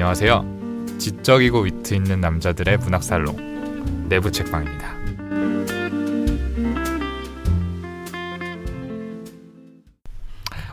[0.00, 0.96] 네, 안녕하세요.
[0.98, 4.94] 지적이고 위트 있는 남자들의 문학 살롱 내부 책방입니다.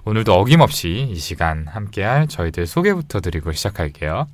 [0.06, 4.30] 오늘도 어김없이 이 시간 함께할 저희들 소개부터 드리고 시작할게요.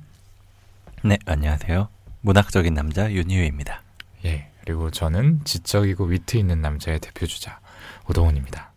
[1.02, 1.88] 네, 안녕하세요.
[2.20, 3.82] 문학적인 남자 윤희우입니다.
[4.26, 7.58] 예, 그리고 저는 지적이고 위트 있는 남자의 대표 주자
[8.08, 8.73] 오동훈입니다.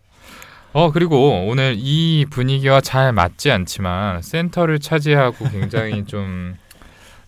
[0.77, 6.55] 어 그리고 오늘 이 분위기와 잘 맞지 않지만 센터를 차지하고 굉장히 좀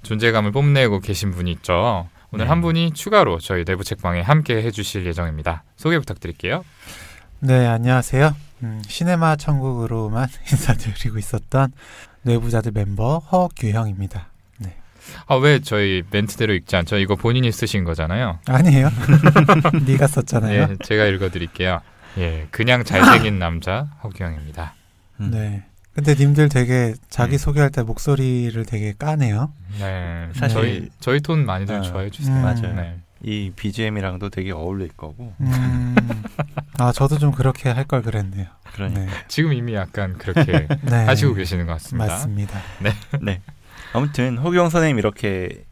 [0.03, 2.07] 존재감을 뽐내고 계신 분이 있죠.
[2.31, 2.49] 오늘 네.
[2.49, 5.63] 한 분이 추가로 저희 내부 책방에 함께 해주실 예정입니다.
[5.77, 6.63] 소개 부탁드릴게요.
[7.40, 8.35] 네, 안녕하세요.
[8.62, 11.73] 음, 시네마 천국으로만 인사드리고 있었던
[12.21, 14.27] 내부자들 멤버 허규형입니다.
[15.26, 16.99] 아왜 저희 멘트대로 읽지 않죠?
[16.99, 18.38] 이거 본인이 쓰신 거잖아요.
[18.45, 18.91] 아니에요?
[19.88, 20.62] 네가 썼잖아요.
[20.62, 21.82] 예, 제가 읽어드릴게요.
[22.18, 24.74] 예, 그냥 잘생긴 남자 허규영입니다.
[25.21, 25.32] 음.
[25.32, 25.63] 네.
[25.93, 27.38] 근데 님들 되게 자기 음.
[27.38, 29.51] 소개할 때 목소리를 되게 까네요.
[29.79, 32.35] 네, 사실- 저희 저희 톤 많이들 어, 좋아해 주세요.
[32.35, 32.41] 음.
[32.41, 32.74] 맞아요.
[32.76, 32.99] 네.
[33.21, 35.34] 이 BGM이랑도 되게 어울릴 거고.
[35.41, 35.96] 음,
[36.79, 38.46] 아 저도 좀 그렇게 할 걸 그랬네요.
[38.73, 39.01] 그러니까.
[39.01, 41.05] 네, 지금 이미 약간 그렇게 네.
[41.05, 42.07] 하시고 계시는 것 같습니다.
[42.13, 42.62] 맞습니다.
[43.21, 43.41] 네.
[43.91, 45.66] 아무튼 허경 선생님 이렇게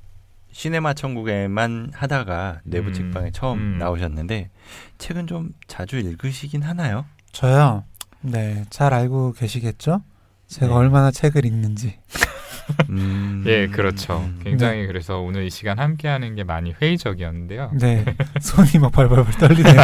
[0.57, 3.77] 시네마 천국에만 하다가 내부 음, 책방에 처음 음.
[3.77, 4.49] 나오셨는데
[4.97, 7.05] 책은 좀 자주 읽으시긴 하나요?
[7.31, 7.83] 저요.
[8.21, 10.01] 네, 잘 알고 계시겠죠?
[10.47, 10.73] 제가 네.
[10.73, 11.99] 얼마나 책을 읽는지.
[12.89, 14.17] 음, 예, 그렇죠.
[14.17, 14.39] 음.
[14.43, 17.73] 굉장히 그래서 오늘 이 시간 함께 하는 게 많이 회의적이었는데요.
[17.79, 18.03] 네,
[18.41, 19.75] 손이 막 벌벌벌 떨리네요.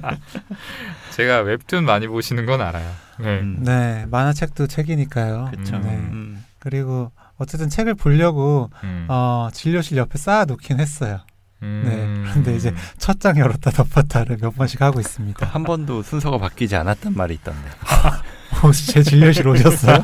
[1.12, 2.90] 제가 웹툰 많이 보시는 건 알아요.
[3.20, 3.40] 네.
[3.40, 5.50] 음, 네, 만화책도 책이니까요.
[5.50, 5.78] 그쵸.
[5.78, 5.90] 네.
[5.90, 6.42] 음.
[6.58, 9.06] 그리고 어쨌든 책을 보려고 음.
[9.08, 11.20] 어, 진료실 옆에 쌓아놓긴 했어요.
[11.62, 11.82] 음.
[11.86, 15.46] 네, 그런데 이제 첫 장 열었다 덮었다를 몇 번씩 하고 있습니다.
[15.46, 17.70] 한 번도 순서가 바뀌지 않았단 말이 있던데.
[18.62, 20.02] 혹시 제 진료실 오셨어요?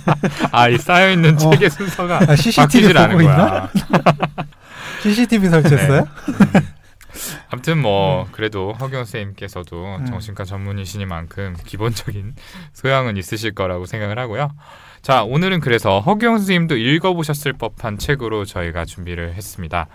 [0.52, 1.50] 아, 이 쌓여 있는 어.
[1.50, 3.36] 책의 순서가 아, CCTV 보고 있나?
[3.50, 3.70] 거야.
[5.02, 6.06] CCTV 설치했어요?
[7.50, 10.06] 아무튼 뭐 그래도 허경 쌤께서도 음.
[10.06, 12.34] 정신과 전문이시니만큼 기본적인
[12.72, 14.50] 소양은 있으실 거라고 생각을 하고요.
[15.02, 19.86] 자, 오늘은 그래서 허경 선생님도 읽어보셨을 법한 책으로 저희가 준비를 했습니다.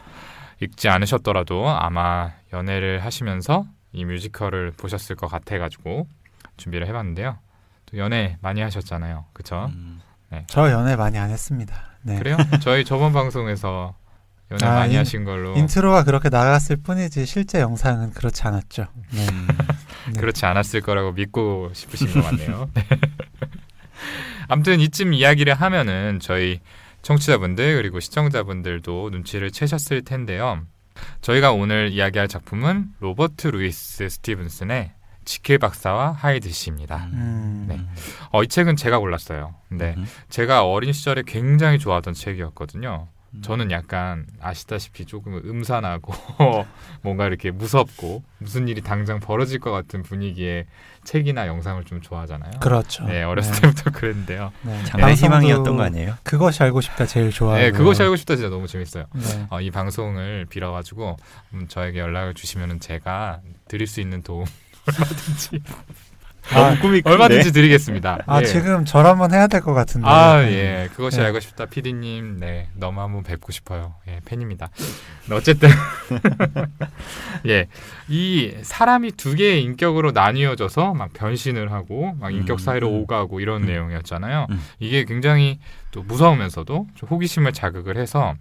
[0.61, 6.07] 읽지 않으셨더라도 아마 연애를 하시면서 이 뮤지컬을 보셨을 것 같아가지고
[6.57, 7.37] 준비를 해봤는데요.
[7.85, 9.69] 또 연애 많이 하셨잖아요, 그쵸?
[9.73, 10.01] 음.
[10.47, 11.75] 저 연애 많이 안 했습니다.
[12.01, 12.17] 네.
[12.17, 12.35] 그래요?
[12.61, 13.95] 저희 저번 방송에서
[14.51, 18.87] 연애 아, 많이 인- 하신 걸로 인트로가 그렇게 나갔을 뿐이지 실제 영상은 그렇지 않았죠.
[19.13, 19.27] 네.
[19.31, 19.47] 음.
[20.13, 20.13] 네.
[20.19, 22.69] 그렇지 않았을 거라고 믿고 싶으신 것 같네요.
[24.47, 24.53] 네.
[24.53, 26.59] 아무튼 이쯤 이야기를 하면은 저희
[27.01, 30.61] 청취자분들 그리고 시청자분들도 눈치를 채셨을 텐데요.
[31.21, 34.91] 저희가 오늘 이야기할 작품은 로버트 루이스 스티븐슨의
[35.25, 37.09] 지킬 박사와 하이드 씨입니다.
[37.11, 37.65] 음.
[37.67, 37.81] 네.
[38.31, 39.55] 어, 이 책은 제가 골랐어요.
[39.69, 40.07] 근데 음.
[40.29, 43.07] 제가 어린 시절에 굉장히 좋아하던 책이었거든요.
[43.35, 43.41] 음.
[43.41, 46.13] 저는 약간 아시다시피 조금 음산하고
[47.01, 50.65] 뭔가 이렇게 무섭고 무슨 일이 당장 벌어질 것 같은 분위기의
[51.03, 52.59] 책이나 영상을 좀 좋아하잖아요.
[52.59, 53.05] 그렇죠.
[53.05, 53.61] 네, 어렸을 네.
[53.61, 54.51] 때부터 그랬는데요.
[54.63, 54.83] 네.
[54.85, 56.17] 장래 방송도 희망이었던 거 아니에요?
[56.23, 57.61] 그것이 알고 싶다 제일 좋아하고.
[57.61, 59.05] 네, 그것이 알고 싶다 진짜 너무 재밌어요.
[59.13, 59.47] 네.
[59.49, 61.17] 어, 이 방송을 빌어가지고
[61.53, 64.45] 음, 저에게 연락을 주시면은 제가 드릴 수 있는 도움
[64.87, 65.61] 얼마든지
[66.53, 68.19] 아, 꿈이 얼마든지 드리겠습니다.
[68.27, 68.45] 아 예.
[68.45, 70.07] 지금 절 한번 해야 될 것 같은데.
[70.07, 70.51] 아, 네.
[70.51, 70.89] 예.
[70.95, 71.25] 그것이 네.
[71.25, 71.65] 알고 싶다.
[71.65, 72.67] 피디님, 네.
[72.75, 73.95] 너무 한번 뵙고 싶어요.
[74.07, 74.69] 예, 팬입니다.
[75.27, 75.69] 네, 어쨌든.
[77.47, 77.67] 예.
[78.07, 83.01] 이 사람이 두 개의 인격으로 나뉘어져서 막 변신을 하고, 막 인격 음, 사이로 음.
[83.01, 83.67] 오가고 이런 음.
[83.67, 84.47] 내용이었잖아요.
[84.49, 84.61] 음.
[84.79, 85.59] 이게 굉장히
[85.91, 88.35] 또 무서우면서도 좀 호기심을 자극을 해서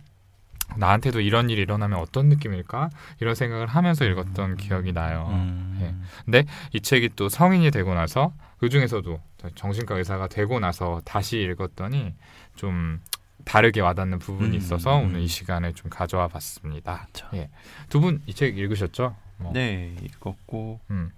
[0.79, 2.91] 나한테도 이런 일이 일어나면 어떤 느낌일까?
[3.21, 5.29] 이런 생각을 하면서 읽었던 기억이 나요.
[5.31, 6.05] 음.
[6.73, 9.21] 이 책이 또 성인이 되고 나서 그 중에서도
[9.55, 12.15] 정신과 의사가 되고 나서 다시 읽었더니
[12.57, 13.01] 좀
[13.45, 15.05] 다르게 와닿는 부분이 음, 있어서 음.
[15.07, 17.09] 오늘 이 시간에 좀 가져와 봤습니다.
[17.35, 17.51] 예.
[17.91, 19.15] 두 분 이 책 읽으셨죠?
[19.37, 19.53] 뭐.
[19.53, 21.11] 네, 읽었고 음.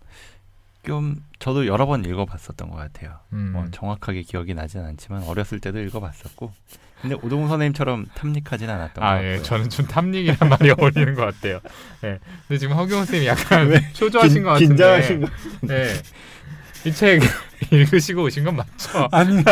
[0.85, 3.19] 좀 저도 여러 번 읽어봤었던 것 같아요.
[3.33, 3.53] 음.
[3.53, 6.53] 뭐 정확하게 기억이 나진 않지만 어렸을 때도 읽어봤었고
[7.01, 9.31] 근데 오동훈 선생님처럼 탐닉하진 않았던 것 아, 같고요.
[9.33, 9.43] 예.
[9.43, 11.61] 저는 좀 탐닉이란 말이 어울리는 것 같아요.
[12.05, 12.19] 예.
[12.49, 14.69] 근데 지금 허경 선생님이 약간 초조하신 것 같은데.
[14.69, 15.29] 긴장하신 거.
[15.63, 15.95] 네.
[16.85, 17.23] 이책
[17.71, 19.09] 읽으시고 오신 건 맞죠?
[19.13, 19.43] 아니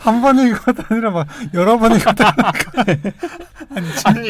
[0.00, 4.28] 한번 읽어도 아니라 막 여러 번 읽어도 아니 아니,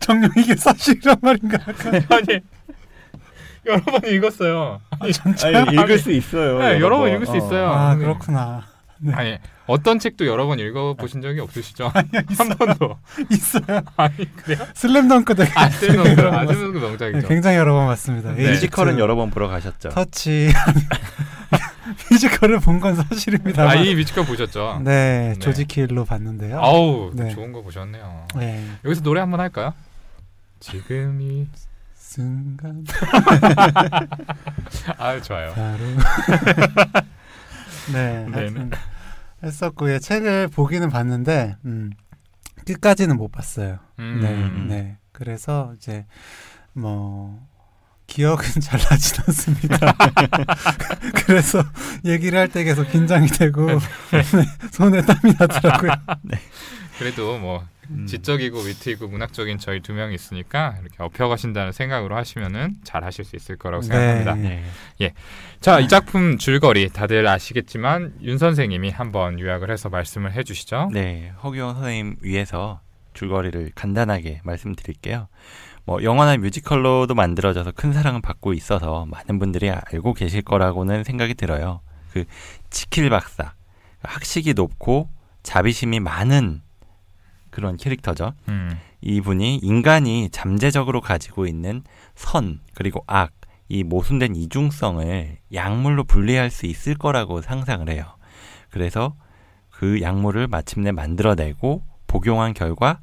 [0.00, 1.58] 정녕 이게 사실이란 말인가?
[2.10, 2.40] 아니.
[3.66, 4.80] 여러 번 읽었어요.
[5.00, 5.12] 아니,
[5.56, 6.58] 아니, 읽을 수 있어요.
[6.60, 7.14] 네, 여러 번 번.
[7.16, 7.36] 읽을 수 어.
[7.36, 7.68] 있어요.
[7.70, 8.00] 아 네.
[8.04, 8.64] 그렇구나.
[9.12, 11.90] 아니 어떤 책도 여러 번 읽어 보신 적이 없으시죠?
[11.94, 12.08] 한
[12.58, 12.98] 번도
[13.30, 13.82] 있어요.
[13.96, 14.66] 아니 그래요?
[14.74, 17.28] 슬램덩크 되게 아 쓸모없는 아 쓸모없는 네, 명작이죠.
[17.28, 18.32] 굉장히 여러 번 봤습니다.
[18.32, 18.50] 네.
[18.50, 19.90] 뮤지컬은 여러 번 보러 가셨죠.
[19.90, 20.50] 터치
[22.10, 23.68] 뮤지컬을 본 건 사실입니다.
[23.70, 24.80] 아, 이 뮤지컬 보셨죠?
[24.84, 25.38] 네, 네.
[25.38, 26.60] 조지킬로 봤는데요.
[26.60, 27.30] 아우 네.
[27.30, 28.26] 좋은 거 보셨네요.
[28.36, 29.72] 네, 여기서 노래 한번 할까요?
[30.60, 31.46] 지금 이
[31.94, 32.84] 순간
[34.98, 35.52] 아 좋아요.
[35.54, 35.78] 바로
[37.92, 38.30] 네, 네네.
[38.36, 38.70] 하여튼
[39.42, 41.92] 했었고 예, 책을 보기는 봤는데 음,
[42.66, 43.78] 끝까지는 못 봤어요.
[43.98, 44.66] 음, 네, 음.
[44.68, 44.96] 네.
[45.12, 46.04] 그래서 이제
[46.72, 47.38] 뭐
[48.06, 49.78] 기억은 잘 나진 않습니다.
[51.26, 51.62] 그래서
[52.04, 54.22] 얘기를 할 때 계속 긴장이 되고 네,
[54.72, 55.90] 손에 땀이 나더라고요.
[56.98, 58.06] 그래도 뭐 음.
[58.06, 63.56] 지적이고 위트이고 문학적인 저희 두 명이 있으니까 이렇게 업혀가신다는 생각으로 하시면은 잘 하실 수 있을
[63.56, 64.34] 거라고 생각합니다.
[64.34, 64.62] 네.
[64.98, 65.14] 네.
[65.60, 70.90] 자, 이 작품 줄거리 다들 아시겠지만 윤 선생님이 한번 요약을 해서 말씀을 해주시죠.
[70.92, 72.80] 네, 허규영 선생님 위해서
[73.14, 75.28] 줄거리를 간단하게 말씀드릴게요.
[75.84, 81.80] 뭐 영화나 뮤지컬로도 만들어져서 큰 사랑을 받고 있어서 많은 분들이 알고 계실 거라고는 생각이 들어요.
[82.12, 82.24] 그
[82.70, 83.54] 지킬 박사,
[84.02, 85.08] 학식이 높고
[85.44, 86.62] 자비심이 많은
[87.56, 88.34] 그런 캐릭터죠.
[88.50, 91.82] 음, 이분이 인간이 잠재적으로 가지고 있는
[92.14, 93.32] 선 그리고 악,
[93.70, 98.04] 이 모순된 이중성을 약물로 분리할 수 있을 거라고 상상을 해요.
[98.68, 99.16] 그래서
[99.70, 103.00] 그 약물을 마침내 만들어내고 복용한 결과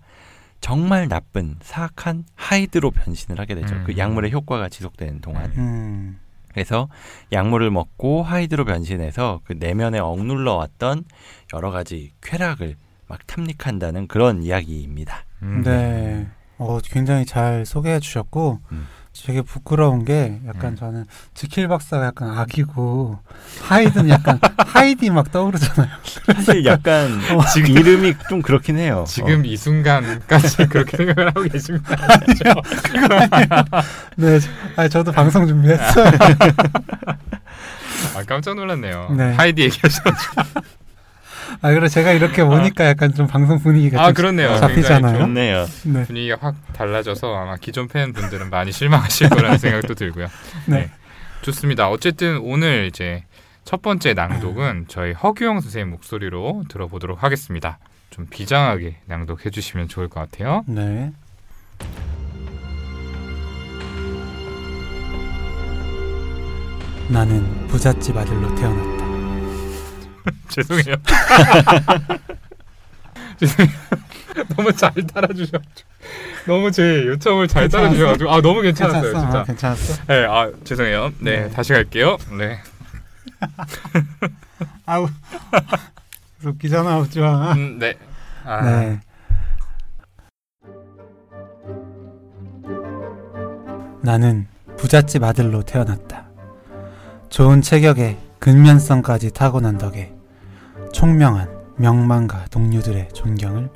[0.62, 3.74] 정말 나쁜 사악한 하이드로 변신을 하게 되죠.
[3.74, 3.84] 음.
[3.88, 5.52] 그 약물의 효과가 지속되는 동안.
[5.58, 6.20] 음,
[6.50, 6.90] 그래서
[7.32, 11.06] 약물을 먹고 하이드로 변신해서 그 내면에 억눌러 왔던
[11.56, 12.76] 여러 가지 쾌락을
[13.14, 15.24] 막 탐닉한다는 그런 이야기입니다.
[15.44, 16.26] 음, 네.
[16.58, 18.88] 어, 굉장히 잘 소개해 주셨고 음.
[19.28, 20.76] 되게 부끄러운 게 약간 음.
[20.76, 21.06] 저는
[21.36, 23.20] 지킬 박사가 약간 악이고
[23.62, 25.92] 하이드는 약간 하이디 막 떠오르잖아요.
[26.26, 27.46] 사실 약간 어.
[27.54, 29.06] 지금 이름이 좀 그렇긴 해요.
[29.08, 31.96] 지금 이 순간까지 그렇게 생각을 하고 계십니다.
[34.18, 34.40] 네,
[34.76, 36.12] 아 저도 방송 준비했어요.
[38.16, 39.14] 아 깜짝 놀랐네요.
[39.16, 39.34] 네.
[39.34, 40.02] 하이디 얘기하셔서
[41.62, 44.58] 아 그래 제가 이렇게 보니까 약간 좀 방송 분위기가 아좀 그렇네요.
[44.58, 45.20] 잡히잖아요.
[45.20, 45.66] 좋네요.
[45.86, 50.28] 네, 분위기가 확 달라져서 아마 기존 팬분들은 많이 실망하실 거라는 생각도 들고요.
[50.68, 50.76] 네.
[50.78, 50.92] 네.
[51.42, 51.90] 좋습니다.
[51.90, 53.24] 어쨌든 오늘 이제
[53.66, 57.80] 첫 번째 낭독은 저희 허규영 선생님 목소리로 들어보도록 하겠습니다.
[58.10, 60.64] 좀 비장하게 낭독해 주시면 좋을 것 같아요.
[60.68, 61.12] 네.
[67.10, 68.93] 나는 부잣집 아들로 태어났다.
[70.54, 70.96] 죄송해요.
[73.40, 73.76] 죄송해요.
[74.56, 75.58] 너무 잘 따라주셔.
[76.46, 77.68] 너무 제 요청을 잘?
[77.70, 79.26] 따라주셔가지고 아 너무 괜찮았어요 괜찮았어?
[79.26, 79.40] 진짜.
[79.40, 80.04] 아, 괜찮았어?
[80.08, 81.12] 네, 아 죄송해요.
[81.20, 81.50] 네, 네.
[81.50, 82.18] 다시 갈게요.
[82.38, 82.60] 네.
[84.86, 85.08] 아우
[86.46, 87.54] 웃기잖아 웃지 마.
[87.54, 87.96] 음, 네.
[88.46, 89.00] 아, 네.
[94.02, 94.48] 나는
[94.78, 96.26] 부잣집 아들로 태어났다.
[97.30, 100.14] 좋은 체격에 근면성까지 타고난 덕에
[100.94, 103.70] 총명한 명망가 동료들의 존경을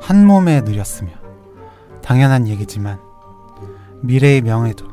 [0.00, 1.10] 한 몸에 누렸으며
[2.02, 3.00] 당연한 얘기지만
[4.02, 4.86] 미래의 명예도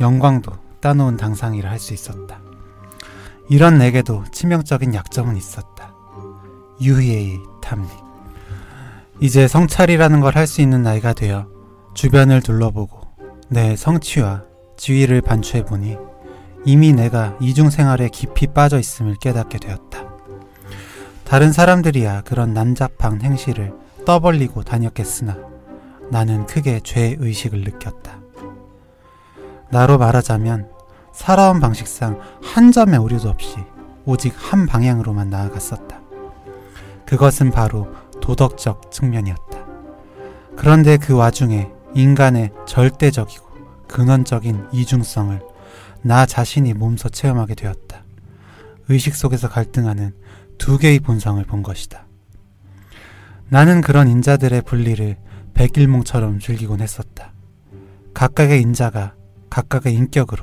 [0.00, 2.40] 영광도 따놓은 당상이라 할 수 있었다.
[3.48, 5.94] 이런 내게도 치명적인 약점은 있었다.
[6.80, 7.90] 유희의 탐닉.
[9.20, 11.46] 이제 성찰이라는 걸 할 수 있는 나이가 되어
[11.94, 13.00] 주변을 둘러보고
[13.48, 14.42] 내 성취와
[14.76, 15.96] 지위를 반추해 보니
[16.64, 20.13] 이미 내가 이중 생활에 깊이 빠져 있음을 깨닫게 되었다.
[21.24, 23.72] 다른 사람들이야 그런 난잡한 행실을
[24.04, 25.36] 떠벌리고 다녔겠으나
[26.10, 28.20] 나는 크게 죄 의식을 느꼈다.
[29.70, 30.70] 나로 말하자면
[31.12, 33.56] 살아온 방식상 한 점의 오류도 없이
[34.04, 36.00] 오직 한 방향으로만 나아갔었다.
[37.06, 37.88] 그것은 바로
[38.20, 39.64] 도덕적 측면이었다.
[40.56, 43.44] 그런데 그 와중에 인간의 절대적이고
[43.88, 45.40] 근원적인 이중성을
[46.02, 48.04] 나 자신이 몸소 체험하게 되었다.
[48.88, 50.12] 의식 속에서 갈등하는
[50.64, 52.06] 두 개의 본성을 본 것이다.
[53.50, 55.14] 나는 그런 인자들의 분리를
[55.52, 57.34] 백일몽처럼 즐기곤 했었다.
[58.14, 59.14] 각각의 인자가
[59.50, 60.42] 각각의 인격으로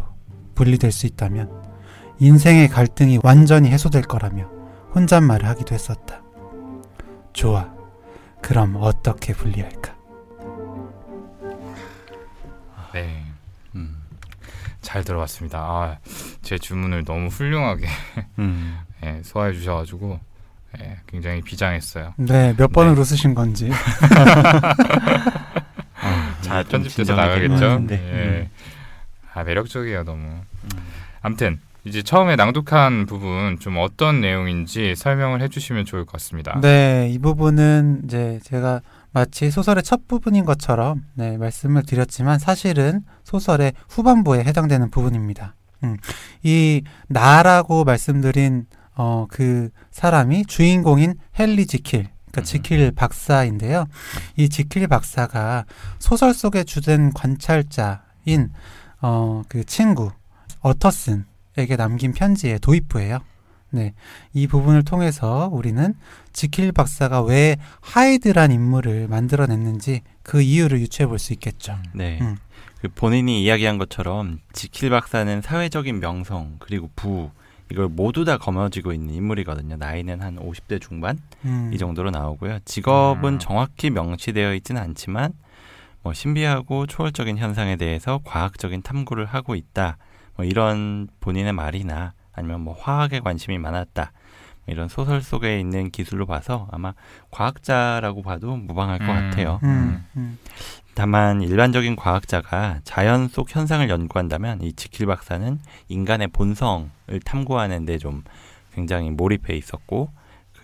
[0.54, 1.50] 분리될 수 있다면
[2.20, 4.44] 인생의 갈등이 완전히 해소될 거라며
[4.94, 6.22] 혼잣말을 하기도 했었다.
[7.34, 7.74] 좋아.
[8.44, 9.98] 그럼 어떻게 분리할까?
[12.94, 13.26] 네.
[13.74, 14.04] 음.
[14.84, 15.58] 잘 들어봤습니다.
[15.58, 15.98] 아,
[16.44, 17.88] 제 주문을 너무 훌륭하게
[18.38, 18.78] 음.
[19.04, 20.20] 예, 소화해 주셔가지고
[20.80, 22.14] 예, 굉장히 비장했어요.
[22.18, 23.02] 네, 몇 번을 네.
[23.02, 23.70] 웃으신 건지.
[26.02, 27.88] 아, 잘좀 편집돼서 나가겠죠.
[27.92, 28.50] 예.
[29.34, 30.24] 아 매력적이에요 너무.
[30.24, 30.70] 음.
[31.22, 36.60] 아무튼 이제 처음에 낭독한 부분 좀 어떤 내용인지 설명을 해주시면 좋을 것 같습니다.
[36.62, 38.82] 네, 이 부분은 이제 제가
[39.12, 45.56] 마치 소설의 첫 부분인 것처럼 네, 말씀을 드렸지만 사실은 소설의 후반부에 해당되는 부분입니다.
[46.44, 52.44] 이 나라고 말씀드린 어 그 사람이 주인공인 헨리 지킬 그러니까 음.
[52.44, 53.86] 지킬 박사인데요.
[54.38, 55.66] 이 지킬 박사가
[56.00, 58.52] 소설 속에 주된 관찰자인
[59.02, 60.12] 어 그 친구
[60.62, 63.20] 어터슨에게 남긴 편지의 도입부예요.
[63.74, 63.94] 네.
[64.34, 65.94] 이 부분을 통해서 우리는
[66.34, 71.78] 지킬 박사가 왜 하이드란 인물을 만들어냈는지 그 이유를 유추해 볼 수 있겠죠.
[71.94, 72.20] 네.
[72.22, 72.38] 음.
[72.82, 77.30] 그 본인이 이야기한 것처럼 지킬 박사는 사회적인 명성 그리고 부
[77.72, 79.78] 이걸 모두 다 거머쥐고 있는 인물이거든요.
[79.78, 81.72] 나이는 한 50대 중반 음.
[81.74, 82.60] 이 정도로 나오고요.
[82.66, 83.40] 직업은 음.
[83.40, 85.32] 정확히 명시되어 있지는 않지만
[86.04, 89.98] 뭐 신비하고 초월적인 현상에 대해서 과학적인 탐구를 하고 있다.
[90.36, 94.12] 뭐 이런 본인의 말이나 아니면 뭐 화학에 관심이 많았다.
[94.66, 96.94] 뭐 이런 소설 속에 있는 기술로 봐서 아마
[97.30, 99.14] 과학자라고 봐도 무방할 것 음.
[99.14, 99.60] 같아요.
[99.64, 100.06] 음.
[100.18, 100.38] 음.
[100.94, 106.90] 다만 일반적인 과학자가 자연 속 현상을 연구한다면 이 지킬 박사는 인간의 본성을
[107.26, 108.24] 탐구하는 데 좀
[108.74, 110.10] 굉장히 몰입해 있었고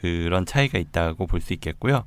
[0.02, 2.06] 그런 차이가 있다고 볼 수 있겠고요.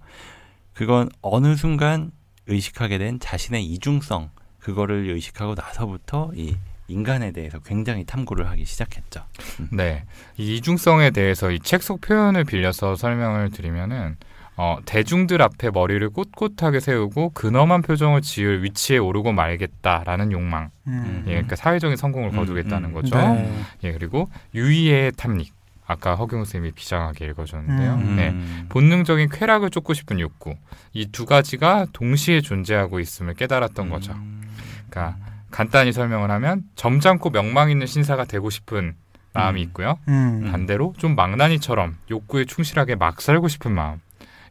[0.75, 2.11] 그건 어느 순간
[2.47, 6.57] 의식하게 된 자신의 이중성 그거를 의식하고 나서부터 이
[6.89, 9.25] 인간에 대해서 굉장히 탐구를 하기 시작했죠.
[9.73, 10.05] 네.
[10.37, 14.17] 이 이중성에 대해서 이 책 속 표현을 빌려서 설명을 드리면은
[14.63, 20.69] 어, 대중들 앞에 머리를 꼿꼿하게 세우고 근엄한 표정을 지을 위치에 오르고 말겠다라는 욕망.
[20.87, 21.23] 음.
[21.29, 22.93] 예, 그러니까 사회적인 성공을 음, 거두겠다는 음.
[22.93, 23.17] 거죠.
[23.17, 23.51] 네.
[23.85, 25.55] 예, 그리고 유의의 탐닉.
[25.87, 27.95] 아까 허경 쌤이 비장하게 읽어줬는데요.
[27.95, 28.17] 음.
[28.17, 28.67] 네.
[28.69, 30.55] 본능적인 쾌락을 쫓고 싶은 욕구.
[30.93, 34.13] 이 두 가지가 동시에 존재하고 있음을 깨달았던 거죠.
[34.13, 34.43] 음.
[34.91, 35.17] 그러니까
[35.51, 38.95] 간단히 설명을 하면 점잖고 명망 있는 신사가 되고 싶은
[39.33, 39.69] 마음이 음.
[39.69, 39.99] 있고요.
[40.09, 40.51] 음.
[40.53, 44.01] 반대로 좀 망나니처럼 욕구에 충실하게 막 살고 싶은 마음.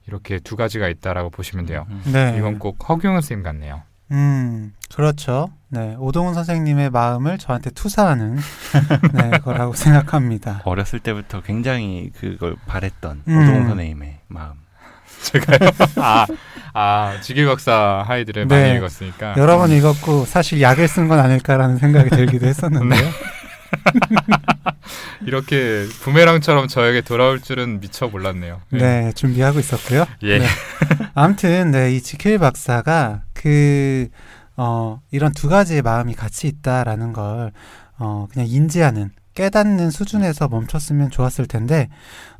[0.10, 1.86] 이렇게 두 가지가 있다라고 보시면 돼요.
[1.90, 2.02] 음.
[2.12, 2.36] 네.
[2.38, 3.84] 이건 꼭 허경은 쌤 같네요.
[4.12, 5.52] 음, 그렇죠.
[5.68, 8.38] 네, 오동훈 선생님의 마음을 저한테 투사하는
[9.14, 10.62] 네, 거라고 생각합니다.
[10.66, 13.38] 어렸을 때부터 굉장히 그걸 바랬던 음.
[13.44, 14.54] 오동훈 선생님의 마음.
[15.22, 15.70] 제가요?
[16.02, 16.26] 아,
[16.74, 18.62] 아 지길 박사 하이드를 네.
[18.68, 19.36] 많이 읽었으니까.
[19.38, 23.02] 여러 번 읽었고 사실 약을 쓴 건 아닐까라는 생각이 들기도 했었는데요.
[25.26, 28.62] 이렇게 부메랑처럼 저에게 돌아올 줄은 미처 몰랐네요.
[28.70, 30.06] 네, 준비하고 있었고요.
[30.24, 30.40] 예.
[30.40, 30.46] 네.
[31.14, 34.08] 아무튼 네, 이 지킬 박사가 그
[34.58, 37.52] 어, 이런 두 가지의 마음이 같이 있다라는 걸
[37.98, 41.88] 어, 그냥 인지하는 깨닫는 수준에서 멈췄으면 좋았을 텐데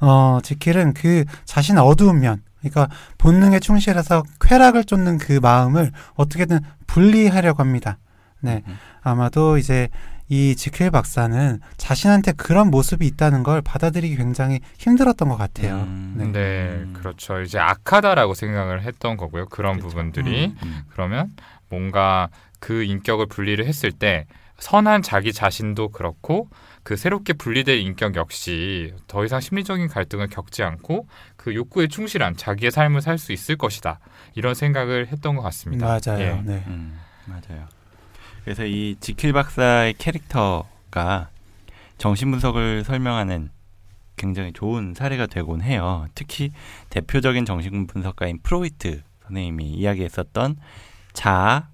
[0.02, 7.62] 어, 지킬은 그 자신의 어두운 면 그러니까 본능에 충실해서 쾌락을 쫓는 그 마음을 어떻게든 분리하려고
[7.62, 7.98] 합니다.
[8.42, 8.64] 네.
[8.68, 8.78] 음.
[9.02, 9.90] 아마도 이제
[10.30, 15.78] 이 지킬 박사는 자신한테 그런 모습이 있다는 걸 받아들이기 굉장히 힘들었던 것 같아요.
[15.88, 16.14] 음.
[16.18, 16.26] 네.
[16.32, 16.94] 네, 음.
[16.96, 17.42] 그렇죠.
[17.42, 19.48] 이제 악하다라고 생각을 했던 거고요.
[19.48, 19.90] 그런 그렇죠.
[19.90, 20.82] 부분들이 음.
[20.90, 21.32] 그러면
[21.70, 24.26] 뭔가 그 인격을 분리를 했을 때
[24.60, 26.50] 선한 자기 자신도 그렇고
[26.84, 31.08] 그 새롭게 분리된 인격 역시 더 이상 심리적인 갈등을 겪지 않고
[31.38, 34.00] 그 욕구에 충실한 자기의 삶을 살 수 있을 것이다
[34.36, 35.86] 이런 생각을 했던 것 같습니다.
[35.88, 36.22] 맞아요.
[36.22, 36.42] 예.
[36.44, 36.64] 네.
[36.68, 37.68] 음, 맞아요.
[38.50, 41.30] 그래서 이 지킬 박사의 캐릭터가
[42.00, 43.52] 정신 분석을 설명하는
[44.16, 46.08] 굉장히 좋은 사례가 되곤 해요.
[46.16, 46.50] 특히
[46.90, 50.58] 대표적인 정신 분석가인 프로이트 선생님이 이야기했었던
[51.14, 51.68] 자아,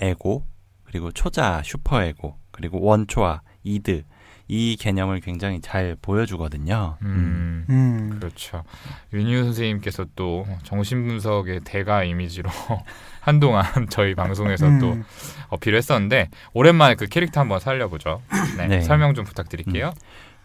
[0.00, 0.44] 에고,
[0.82, 4.02] 그리고 초자아, 슈퍼에고, 그리고 원초아, 이드
[4.48, 6.96] 이 개념을 굉장히 잘 보여주거든요.
[7.02, 8.16] 음, 음.
[8.18, 8.64] 그렇죠.
[9.12, 12.50] 윤희우 선생님께서 또 정신분석의 대가 이미지로
[13.20, 15.04] 한동안 저희 방송에서 또 음.
[15.50, 18.22] 어필을 했었는데 오랜만에 그 캐릭터 한번 살려보죠.
[18.56, 18.80] 네, 네.
[18.80, 19.92] 설명 좀 부탁드릴게요.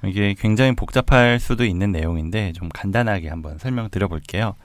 [0.06, 4.56] 이게 굉장히 복잡할 수도 있는 내용인데 좀 간단하게 한번 설명드려 볼게요.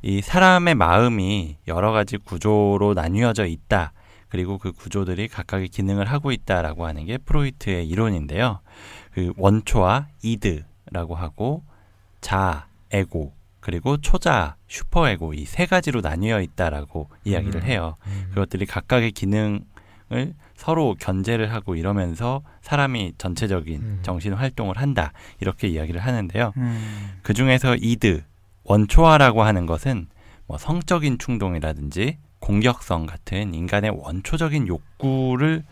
[0.00, 3.92] 이 사람의 마음이 여러 가지 구조로 나뉘어져 있다.
[4.28, 8.60] 그리고 그 구조들이 각각의 기능을 하고 있다라고 하는 게 프로이트의 이론인데요.
[9.12, 11.64] 그 원초와 이드라고 하고
[12.20, 17.66] 자, 에고, 그리고 초자, 슈퍼에고 이 세 가지로 나뉘어 있다라고 이야기를 음.
[17.66, 17.96] 해요.
[18.06, 18.26] 음.
[18.30, 19.62] 그것들이 각각의 기능을
[20.56, 23.98] 서로 견제를 하고 이러면서 사람이 전체적인 음.
[24.02, 26.52] 정신 활동을 한다 이렇게 이야기를 하는데요.
[26.56, 27.18] 음.
[27.22, 28.24] 그 중에서 이드
[28.64, 30.08] 원초화라고 하는 것은
[30.46, 35.64] 뭐 성적인 충동이라든지 공격성 같은 인간의 원초적인 욕구를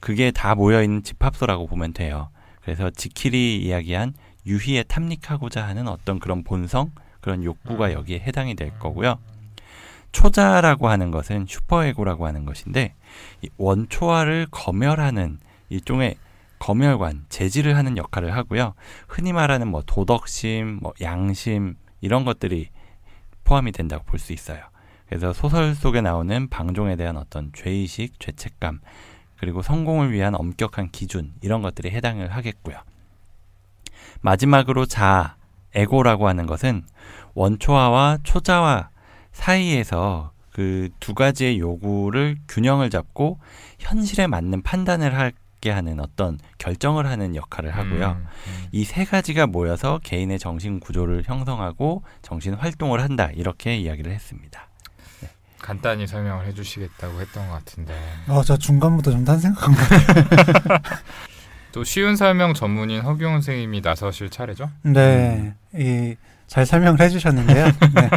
[0.00, 2.30] 그게 다 모여 있는 집합소라고 보면 돼요.
[2.62, 4.14] 그래서 지킬이 이야기한
[4.46, 7.92] 유희에 탐닉하고자 하는 어떤 그런 본성 그런 욕구가 음.
[7.92, 9.18] 여기에 해당이 될 거고요.
[10.12, 12.94] 초자라고 하는 것은 슈퍼에고라고 하는 것인데
[13.42, 16.16] 이 원초화를 검열하는 일종의
[16.58, 18.74] 검열관, 제지를 하는 역할을 하고요.
[19.06, 22.70] 흔히 말하는 뭐 도덕심, 뭐 양심 이런 것들이
[23.44, 24.62] 포함이 된다고 볼 수 있어요.
[25.08, 28.80] 그래서 소설 속에 나오는 방종에 대한 어떤 죄의식, 죄책감
[29.38, 32.76] 그리고 성공을 위한 엄격한 기준 이런 것들이 해당을 하겠고요.
[34.20, 35.36] 마지막으로 자,
[35.74, 36.84] 에고라고 하는 것은
[37.34, 38.90] 원초화와 초자화
[39.32, 43.38] 사이에서 그 두 가지의 요구를 균형을 잡고
[43.78, 48.10] 현실에 맞는 판단을 하게 하는 어떤 결정을 하는 역할을 하고요.
[48.10, 48.68] 음, 음.
[48.72, 53.30] 이세 가지가 모여서 개인의 정신 구조를 형성하고 정신 활동을 한다.
[53.34, 54.67] 이렇게 이야기를 했습니다.
[55.60, 57.94] 간단히 설명을 해주시겠다고 했던 것 같은데
[58.28, 60.78] 어, 저 중간부터 좀 딴 생각한 것 같아요.
[61.72, 64.70] 또 쉬운 설명 전문인 허경 선생님이 나서실 차례죠?
[64.82, 67.66] 네, 이, 잘 설명을 해주셨는데요.
[67.94, 68.10] 네.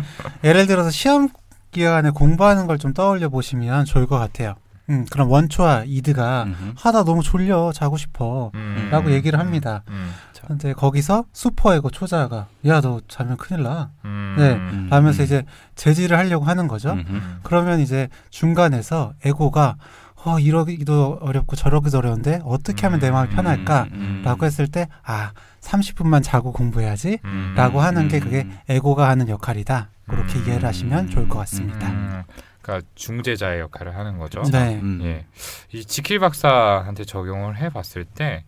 [0.44, 1.30] 예를 들어서 시험
[1.72, 4.56] 기간에 공부하는 걸 좀 떠올려 보시면 좋을 것 같아요.
[4.90, 6.74] 음, 그럼 원초와 이드가 음흠.
[6.78, 9.84] 하다 너무 졸려 자고 싶어 음, 라고 음, 얘기를 음, 합니다.
[9.90, 10.12] 음,
[10.48, 15.26] 근데 거기서 슈퍼에고 초자가 야 너 자면 큰일 나 음, 네, 음, 라면서 음.
[15.26, 15.44] 이제
[15.76, 16.94] 제지를 하려고 하는 거죠.
[16.94, 19.76] 음, 그러면 이제 중간에서 에고가
[20.24, 23.88] 어 이러기도 어렵고 저러기도 어려운데 어떻게 하면 내 마음이 음, 편할까?
[23.92, 24.22] 음.
[24.24, 25.32] 라고 했을 때 아
[25.62, 28.22] 30분만 자고 공부해야지 음, 라고 하는 게 음.
[28.22, 29.90] 그게 에고가 하는 역할이다.
[30.08, 30.46] 그렇게 음.
[30.48, 31.88] 이해를 하시면 좋을 것 같습니다.
[31.88, 32.24] 음,
[32.62, 34.42] 그러니까 중재자의 역할을 하는 거죠.
[34.52, 34.80] 네.
[34.82, 35.00] 음.
[35.04, 35.26] 예,
[35.72, 38.44] 이 지킬 박사한테 적용을 해봤을 때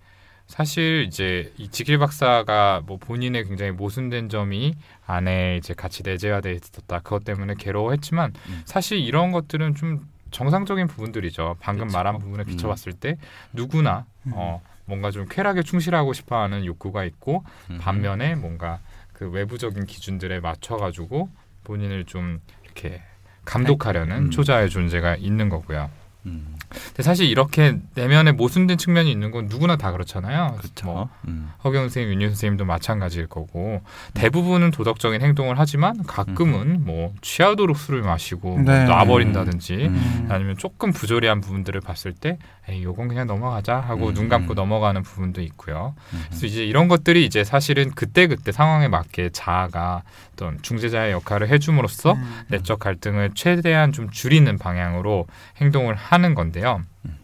[0.47, 6.99] 사실 이제 이 지킬 박사가 뭐 본인의 굉장히 모순된 점이 안에 이제 같이 내재화돼 있었다.
[6.99, 8.61] 그것 때문에 괴로워했지만 음.
[8.65, 11.57] 사실 이런 것들은 좀 정상적인 부분들이죠.
[11.59, 11.97] 방금 그쵸.
[11.97, 12.45] 말한 부분에 음.
[12.45, 13.17] 비춰봤을 때
[13.53, 14.33] 누구나 음.
[14.35, 17.77] 어, 뭔가 좀 쾌락에 충실하고 싶어하는 욕구가 있고 음.
[17.79, 18.79] 반면에 뭔가
[19.13, 21.29] 그 외부적인 기준들에 맞춰가지고
[21.63, 23.01] 본인을 좀 이렇게
[23.45, 24.29] 감독하려는 음.
[24.29, 25.89] 초자의 존재가 있는 거고요.
[26.25, 26.55] 음.
[26.69, 30.55] 근데 사실 이렇게 내면에 모순된 측면이 있는 건 누구나 다 그렇잖아요.
[30.57, 30.85] 그렇죠.
[30.85, 31.51] 뭐 음.
[31.63, 33.81] 허경 선생님, 윤유 선생님도 마찬가지일 거고
[34.13, 38.85] 대부분은 도덕적인 행동을 하지만 가끔은 뭐 취하도록 술을 마시고 뭐 네.
[38.85, 40.27] 놔버린다든지 음.
[40.29, 42.37] 아니면 조금 부조리한 부분들을 봤을 때
[42.69, 44.13] 에이 요건 그냥 넘어가자 하고 음.
[44.13, 45.93] 눈 감고 넘어가는 부분도 있고요.
[46.13, 46.23] 음.
[46.27, 52.13] 그래서 이제 이런 것들이 이제 사실은 그때 그때 상황에 맞게 자아가 어떤 중재자의 역할을 해줌으로써
[52.13, 52.41] 음.
[52.47, 56.81] 내적 갈등을 최대한 좀 줄이는 방향으로 행동을 하는 건데요.
[57.05, 57.17] 음.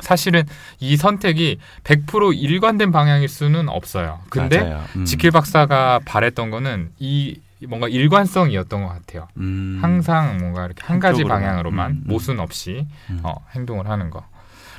[0.00, 0.44] 사실은
[0.78, 4.20] 이 선택이 100% 일관된 방향일 수는 없어요.
[4.30, 4.76] 근데.
[4.96, 5.04] 음.
[5.04, 9.26] 지킬 박사가 바랬던 거는 이 뭔가 일관성이었던 것 같아요.
[9.38, 9.78] 음.
[9.82, 11.24] 항상 뭔가 이렇게 한 가지.
[11.24, 12.02] 방향으로만 음, 음.
[12.06, 13.20] 모순 없이 음.
[13.24, 14.24] 어, 행동을 하는 거.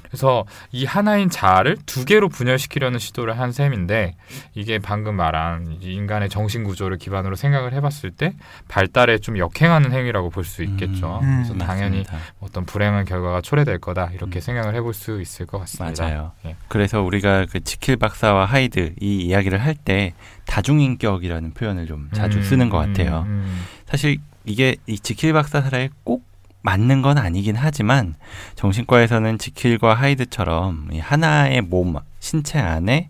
[0.09, 4.15] 그래서 이 하나인 자아를 두 개로 분열시키려는 시도를 한 셈인데
[4.55, 8.33] 이게 방금 말한 이 인간의 정신 구조를 기반으로 생각을 해봤을 때
[8.67, 11.19] 발달에 좀 역행하는 행위라고 볼 수 있겠죠.
[11.21, 12.17] 음, 그래서 당연히 맞습니다.
[12.39, 14.41] 어떤 불행한 결과가 초래될 거다 이렇게 음.
[14.41, 16.03] 생각을 해볼 수 있을 것 같습니다.
[16.03, 16.31] 맞아요.
[16.45, 16.55] 예.
[16.69, 20.13] 그래서 우리가 그 지킬 박사와 하이드 이 이야기를 할 때
[20.47, 23.23] 다중인격이라는 표현을 좀 자주 음, 쓰는 것 같아요.
[23.27, 23.65] 음, 음.
[23.87, 26.23] 사실 이게 이 지킬 박사 사례에 꼭
[26.61, 28.15] 맞는 건 아니긴 하지만
[28.55, 33.09] 정신과에서는 지킬과 하이드처럼 이 하나의 몸, 신체 안에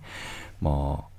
[0.60, 1.10] 뭐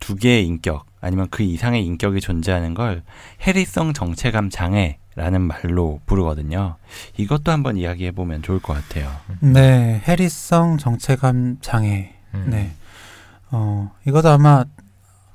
[0.00, 3.02] 두 개의 인격 아니면 그 이상의 인격이 존재하는 걸
[3.42, 6.76] 해리성 정체감 장애 라는 말로 부르거든요.
[7.16, 9.10] 이것도 한번 이야기해 보면 좋을 것 같아요.
[9.40, 12.14] 네, 해리성 정체감 장애.
[12.34, 12.46] 음.
[12.50, 12.72] 네.
[13.50, 14.64] 어, 이것도 아마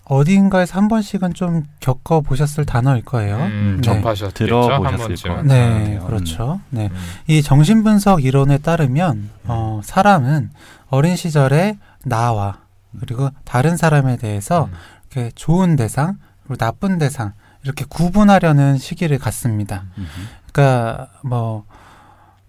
[0.06, 3.38] 어딘가에서 한 번씩은 좀 겪어 보셨을 단어일 거예요.
[3.38, 3.82] 음, 네.
[3.82, 5.30] 접하셨겠죠 들어보셨을.
[5.30, 5.44] 거예요.
[5.44, 6.06] 네, 음.
[6.06, 6.60] 그렇죠.
[6.70, 6.90] 네.
[6.92, 6.98] 음.
[7.28, 10.52] 이 정신분석 이론에 따르면 어, 사람은
[10.90, 12.60] 어린 시절에 나와
[13.00, 14.74] 그리고 다른 사람에 대해서 음.
[15.10, 19.86] 이렇게 좋은 대상 그리고 나쁜 대상 이렇게 구분하려는 시기를 갖습니다.
[19.98, 20.08] 음흠.
[20.52, 21.66] 그러니까 뭐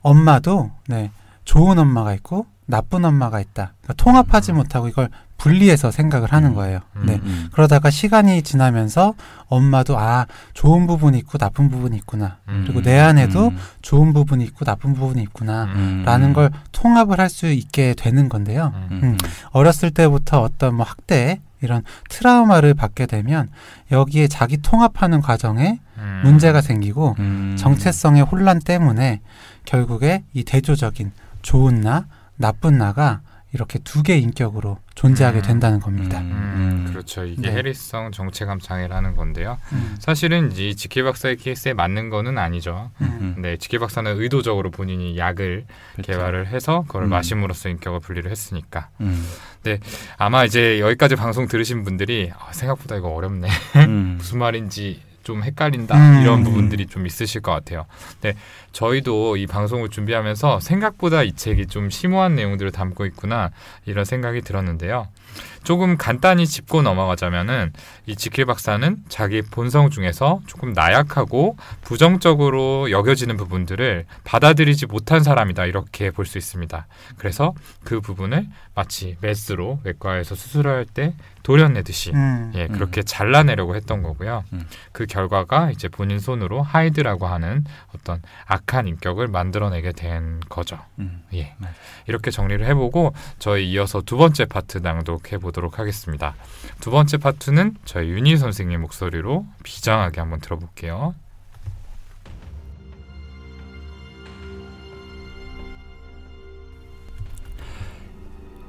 [0.02, 1.12] 엄마도 네
[1.44, 3.74] 좋은 엄마가 있고 나쁜 엄마가 있다.
[3.80, 4.56] 그러니까 통합하지 음.
[4.56, 5.08] 못하고 이걸
[5.44, 6.54] 분리해서 생각을 하는 음.
[6.54, 6.80] 거예요.
[6.96, 7.02] 음.
[7.04, 7.20] 네.
[7.22, 7.48] 음.
[7.52, 9.12] 그러다가 시간이 지나면서
[9.46, 12.38] 엄마도 아 좋은 부분이 있고 나쁜 부분이 있구나.
[12.48, 12.62] 음.
[12.66, 13.58] 그리고 내 안에도 음.
[13.82, 15.64] 좋은 부분이 있고 나쁜 부분이 있구나.
[15.64, 16.02] 음.
[16.06, 18.72] 라는 걸 통합을 할 수 있게 되는 건데요.
[18.92, 19.00] 음.
[19.02, 19.16] 음.
[19.50, 23.48] 어렸을 때부터 어떤 뭐 학대 이런 트라우마를 받게 되면
[23.90, 26.20] 여기에 자기 통합하는 과정에 음.
[26.22, 27.56] 문제가 생기고 음.
[27.58, 29.20] 정체성의 혼란 때문에
[29.64, 31.10] 결국에 이 대조적인
[31.42, 33.20] 좋은 나, 나쁜 나가
[33.54, 35.42] 이렇게 두 개의 인격으로 존재하게 음.
[35.42, 36.20] 된다는 겁니다.
[36.20, 37.24] 음, 그렇죠.
[37.24, 37.52] 이게 네.
[37.52, 39.58] 해리성 정체감 장애라는 건데요.
[39.72, 39.94] 음.
[40.00, 42.90] 사실은 이 지킬 박사의 케이스에 맞는 거는 아니죠.
[43.00, 43.36] 음.
[43.38, 46.12] 네, 지킬 박사는 의도적으로 본인이 약을 그렇죠.
[46.12, 47.10] 개발을 해서 그걸 음.
[47.10, 49.24] 마심으로써 인격을 분리를 했으니까 음.
[50.18, 53.48] 아마 이제 여기까지 방송 들으신 분들이 아, 생각보다 이거 어렵네
[53.86, 54.16] 음.
[54.18, 56.22] 무슨 말인지 좀 헷갈린다 음.
[56.22, 57.86] 이런 부분들이 좀 있으실 것 같아요.
[58.20, 58.36] 근데
[58.74, 63.50] 저희도 이 방송을 준비하면서 생각보다 이 책이 좀 심오한 내용들을 담고 있구나
[63.86, 65.08] 이런 생각이 들었는데요.
[65.64, 67.72] 조금 간단히 짚고 넘어가자면은
[68.06, 76.10] 이 지킬 박사는 자기 본성 중에서 조금 나약하고 부정적으로 여겨지는 부분들을 받아들이지 못한 사람이다 이렇게
[76.10, 76.86] 볼 수 있습니다.
[77.16, 82.52] 그래서 그 부분을 마치 메스로 외과에서 수술할 때 도려내듯이 음.
[82.54, 84.44] 예 그렇게 잘라내려고 했던 거고요.
[84.52, 84.66] 음.
[84.92, 90.78] 그 결과가 이제 본인 손으로 하이드라고 하는 어떤 악한 인격을 만들어내게 된 거죠.
[90.98, 91.22] 음.
[91.34, 91.54] 예.
[91.58, 91.74] 맞아요.
[92.06, 96.34] 이렇게 정리를 해보고 저희 이어서 두 번째 파트 낭독해 보도록 하겠습니다.
[96.80, 101.14] 두 번째 파트는 저희 윤희 선생님 목소리로 비장하게 한번 들어볼게요.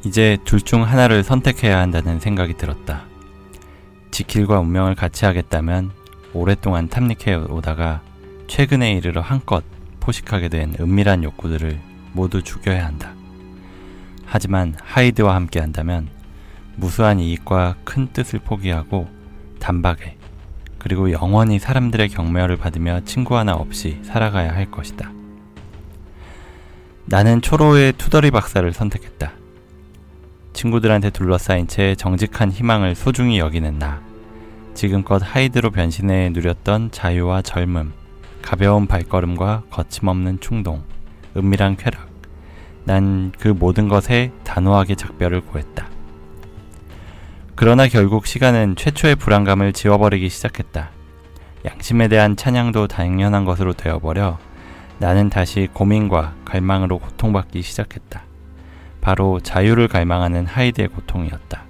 [0.03, 3.05] 이제 둘 중 하나를 선택해야 한다는 생각이 들었다.
[4.11, 5.91] 지킬과 운명을 같이 하겠다면
[6.33, 8.01] 오랫동안 탐닉해 오다가
[8.47, 9.63] 최근에 이르러 한껏
[10.05, 11.79] 포식하게 된 은밀한 욕구들을
[12.13, 13.13] 모두 죽여야 한다.
[14.23, 16.07] 하지만 하이드와 함께 한다면
[16.75, 19.07] 무수한 이익과 큰 뜻을 포기하고
[19.59, 20.17] 단박에
[20.77, 25.11] 그리고 영원히 사람들의 경멸을 받으며 친구 하나 없이 살아가야 할 것이다.
[27.05, 29.31] 나는 초로의 투덜이 박사를 선택했다.
[30.53, 34.01] 친구들한테 둘러싸인 채 정직한 희망을 소중히 여기는 나.
[34.75, 37.93] 지금껏 하이드로 변신해 누렸던 자유와 젊음,
[38.45, 40.83] 가벼운 발걸음과 거침없는 충동,
[41.35, 42.07] 은밀한 쾌락.
[42.85, 45.87] 난 그 모든 것에 단호하게 작별을 고했다.
[47.55, 50.91] 그러나 결국 시간은 최초의 불안감을 지워버리기 시작했다.
[51.65, 54.37] 양심에 대한 찬양도 당연한 것으로 되어버려
[54.99, 58.21] 나는 다시 고민과 갈망으로 고통받기 시작했다.
[59.01, 61.63] 바로 자유를 갈망하는 하이드의 고통이었다.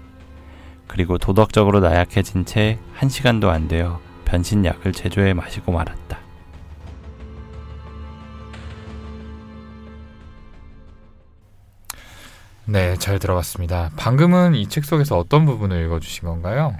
[0.88, 6.25] 그리고 도덕적으로 나약해진 채 한 시간도 안 되어 변신약을 제조해 마시고 말았다.
[12.67, 13.91] 네, 잘 들어봤습니다.
[13.95, 16.75] 방금은 이 책 속에서 어떤 부분을 읽어주신 건가요?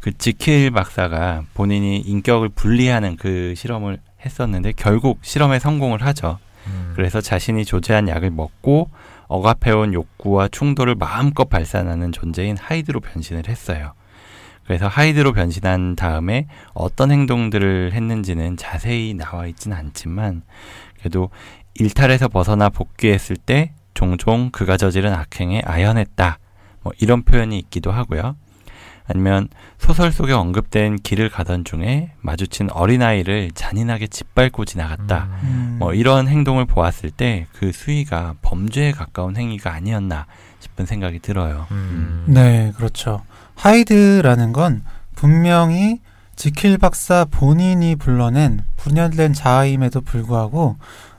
[0.00, 6.38] 그 지킬 박사가 본인이 인격을 분리하는 그 실험을 했었는데 결국 실험에 성공을 하죠.
[6.66, 8.90] 음, 그래서 자신이 조제한 약을 먹고
[9.28, 13.92] 억압해온 욕구와 충돌을 마음껏 발산하는 존재인 하이드로 변신을 했어요.
[14.64, 20.42] 그래서 하이드로 변신한 다음에 어떤 행동들을 했는지는 자세히 나와 있진 않지만
[20.98, 21.30] 그래도
[21.74, 26.38] 일탈에서 벗어나 복귀했을 때 종종 그가 저지른 악행에 아연했다.
[26.82, 28.36] 뭐 이런 표현이 있기도 하고요.
[29.08, 35.24] 아니면 소설 속에 언급된 길을 가던 중에 마주친 어린아이를 잔인하게 짓밟고 지나갔다.
[35.42, 35.76] 음, 음.
[35.80, 40.26] 뭐 이런 행동을 보았을 때 그 수위가 범죄에 가까운 행위가 아니었나
[40.60, 41.66] 싶은 생각이 들어요.
[41.72, 43.22] 음, 네, 그렇죠.
[43.56, 44.84] 하이드라는 건
[45.16, 46.00] 분명히
[46.36, 50.76] 지킬 박사 본인이 불러낸 분열된 자아임에도 불구하고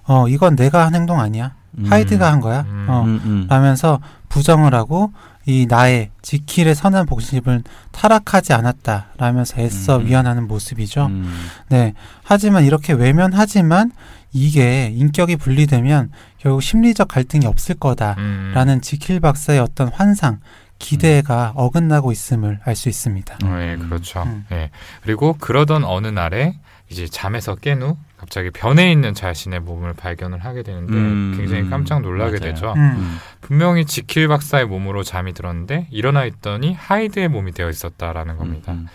[0.07, 1.58] 어 이건 내가 한 행동 아니야.
[1.77, 1.85] 음.
[1.85, 2.61] 하이드가 한 거야.
[2.69, 2.85] 음.
[2.89, 3.03] 어.
[3.03, 3.47] 음, 음.
[3.49, 5.11] 라면서 부정을 하고
[5.45, 9.07] 이 나의 지킬의 선한 복심을 타락하지 않았다.
[9.17, 10.05] 라면서 애써 음.
[10.05, 11.07] 위안하는 모습이죠.
[11.07, 11.33] 음.
[11.69, 11.93] 네.
[12.23, 13.91] 하지만 이렇게 외면하지만
[14.31, 18.15] 이게 인격이 분리되면 결국 심리적 갈등이 없을 거다.
[18.19, 18.51] 음.
[18.53, 20.39] 라는 지킬 박사의 어떤 환상,
[20.77, 23.39] 기대가 어긋나고 있음을 알 수 있습니다.
[23.43, 24.21] 네, 그렇죠.
[24.23, 24.45] 음.
[24.49, 24.69] 네.
[25.03, 30.61] 그리고 그러던 어느 날에 이제 잠에서 깬 후 갑자기 변해 있는 자신의 몸을 발견을 하게
[30.61, 32.53] 되는데 음, 굉장히 깜짝 놀라게 맞아요.
[32.53, 32.73] 되죠.
[32.75, 32.81] 음.
[32.81, 33.17] 음.
[33.39, 38.73] 분명히 지킬 박사의 몸으로 잠이 들었는데 일어나 있더니 하이드의 몸이 되어 있었다라는 겁니다.
[38.73, 38.87] 음,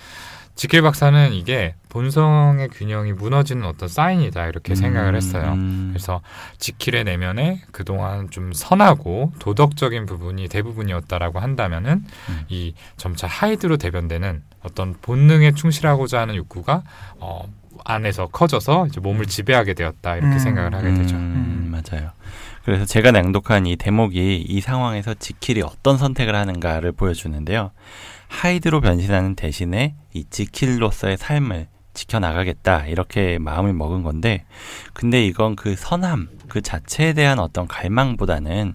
[0.55, 4.77] 지킬 박사는 이게 본성의 균형이 무너지는 어떤 사인이다 이렇게 음.
[4.77, 5.55] 생각을 했어요.
[5.55, 5.89] 음.
[5.95, 6.21] 그래서
[6.59, 12.41] 지킬의 내면에 그동안 좀 선하고 도덕적인 부분이 대부분이었다라고 한다면은 음.
[12.51, 16.83] 이 점차 하이드로 대변되는 어떤 본능에 충실하고자 하는 욕구가
[17.21, 17.45] 어,
[17.85, 20.39] 안에서 커져서 이제 몸을 지배하게 되었다 이렇게 음.
[20.39, 21.17] 생각을 하게 되죠.
[21.17, 22.11] 음, 맞아요.
[22.65, 27.71] 그래서 제가 낭독한 이 대목이 이 상황에서 지킬이 어떤 선택을 하는가를 보여주는데요.
[28.29, 34.45] 하이드로 변신하는 대신에 이 지킬로서의 삶을 지켜나가겠다 이렇게 마음을 먹은 건데
[34.93, 38.75] 근데 이건 그 선함 그 자체에 대한 어떤 갈망보다는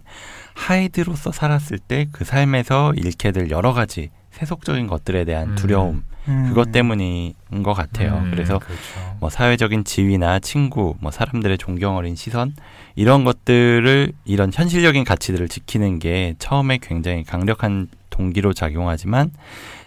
[0.53, 5.55] 하이드로서 살았을 때 그 삶에서 잃게 될 여러 가지 세속적인 것들에 대한 음.
[5.55, 6.03] 두려움 음.
[6.47, 8.17] 그것 때문인 것 같아요.
[8.17, 9.17] 음, 그래서 그렇죠.
[9.19, 12.53] 뭐 사회적인 지위나 친구, 뭐 사람들의 존경 어린 시선
[12.95, 19.31] 이런 것들을 이런 현실적인 가치들을 지키는 게 처음에 굉장히 강력한 동기로 작용하지만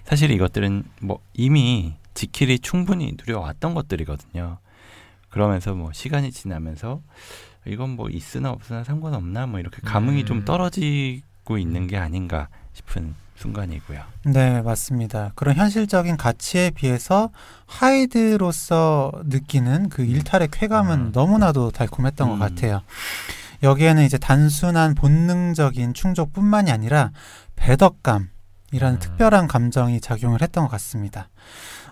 [0.04, 4.58] 사실 이것들은 뭐 이미 지킬이 충분히 누려왔던 것들이거든요.
[5.30, 7.00] 그러면서 뭐 시간이 지나면서
[7.66, 10.26] 이건 뭐 있으나 없으나 상관없나 뭐 이렇게 감흥이 음.
[10.26, 14.00] 좀 떨어지고 있는 게 아닌가 싶은 순간이고요.
[14.26, 15.32] 네, 맞습니다.
[15.34, 17.30] 그런 현실적인 가치에 비해서
[17.66, 21.10] 하이드로서 느끼는 그 일탈의 쾌감은 음.
[21.12, 22.38] 너무나도 달콤했던 것 음.
[22.38, 22.82] 같아요.
[23.62, 27.10] 여기에는 이제 단순한 본능적인 충족뿐만이 아니라
[27.56, 28.28] 배덕감
[28.72, 29.00] 이라는 음.
[29.00, 31.28] 특별한 감정이 작용을 했던 것 같습니다.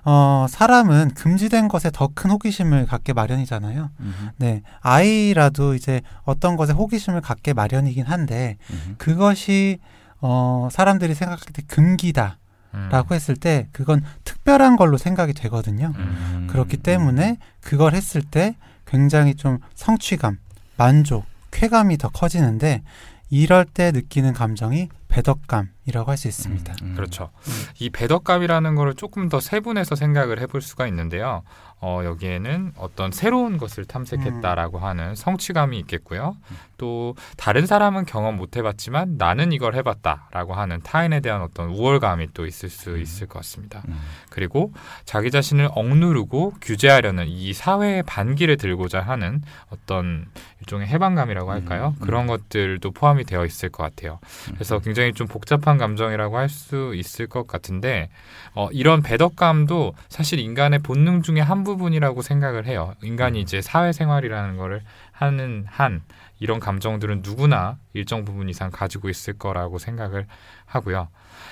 [0.04, 3.90] 어, 사람은 금지된 것에 더 큰 호기심을 갖게 마련이잖아요.
[4.00, 8.94] 음흠, 네, 아이라도 이제 어떤 것에 호기심을 갖게 마련이긴 한데 음흠.
[8.96, 9.78] 그것이
[10.20, 12.38] 어, 사람들이 생각할 때 금기다.
[12.74, 12.88] 음.
[12.90, 15.92] 라고 했을 때 그건 특별한 걸로 생각이 되거든요.
[15.96, 16.46] 음.
[16.48, 18.54] 그렇기 때문에 그걸 했을 때
[18.86, 20.38] 굉장히 좀 성취감,
[20.76, 22.82] 만족, 쾌감이 더 커지는데
[23.28, 26.72] 이럴 때 느끼는 감정이 배덕감이라고 할 수 있습니다.
[26.82, 26.94] 음, 음.
[26.94, 27.30] 그렇죠.
[27.78, 31.42] 이 배덕감이라는 거를 조금 더 세분해서 생각을 해볼 수가 있는데요.
[31.82, 36.36] 어, 여기에는 어떤 새로운 것을 탐색했다라고 하는 성취감이 있겠고요.
[36.76, 42.44] 또 다른 사람은 경험 못 해봤지만 나는 이걸 해봤다라고 하는 타인에 대한 어떤 우월감이 또
[42.44, 43.82] 있을 수 있을 것 같습니다.
[43.88, 43.98] 음.
[44.28, 44.74] 그리고
[45.06, 50.26] 자기 자신을 억누르고 규제하려는 이 사회의 반기를 들고자 하는 어떤
[50.60, 51.94] 일종의 해방감이라고 할까요?
[51.96, 52.04] 음, 음.
[52.04, 54.18] 그런 것들도 포함이 되어 있을 것 같아요.
[54.52, 58.10] 그래서 굉장히 좀 복잡한 감정이라고 할 수 있을 것 같은데
[58.54, 62.94] 어, 이런 배덕감도 사실 인간의 본능 중에 한 부분이라고 생각을 해요.
[63.02, 63.42] 인간이 음.
[63.42, 64.82] 이제 사회생활이라는 거를
[65.12, 66.02] 하는 한
[66.40, 70.26] 이런 감정들은 누구나 일정 부분 이상 가지고 있을 거라고 생각을
[70.66, 71.08] 하고요.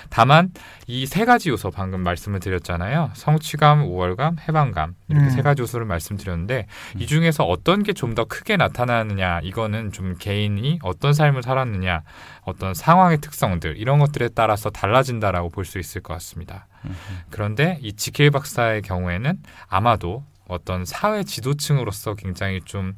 [0.09, 0.51] 다만
[0.87, 3.11] 이 세 가지 요소 방금 말씀을 드렸잖아요.
[3.13, 5.29] 성취감, 우월감, 해방감 이렇게 음.
[5.29, 7.01] 세 가지 요소를 말씀드렸는데 음.
[7.01, 12.01] 이 중에서 어떤 게 좀 더 크게 나타나느냐 이거는 좀 개인이 어떤 삶을 살았느냐
[12.41, 16.67] 어떤 상황의 특성들 이런 것들에 따라서 달라진다라고 볼 수 있을 것 같습니다.
[16.85, 16.95] 음.
[17.29, 22.95] 그런데 이 지킬 박사의 경우에는 아마도 어떤 사회 지도층으로서 굉장히 좀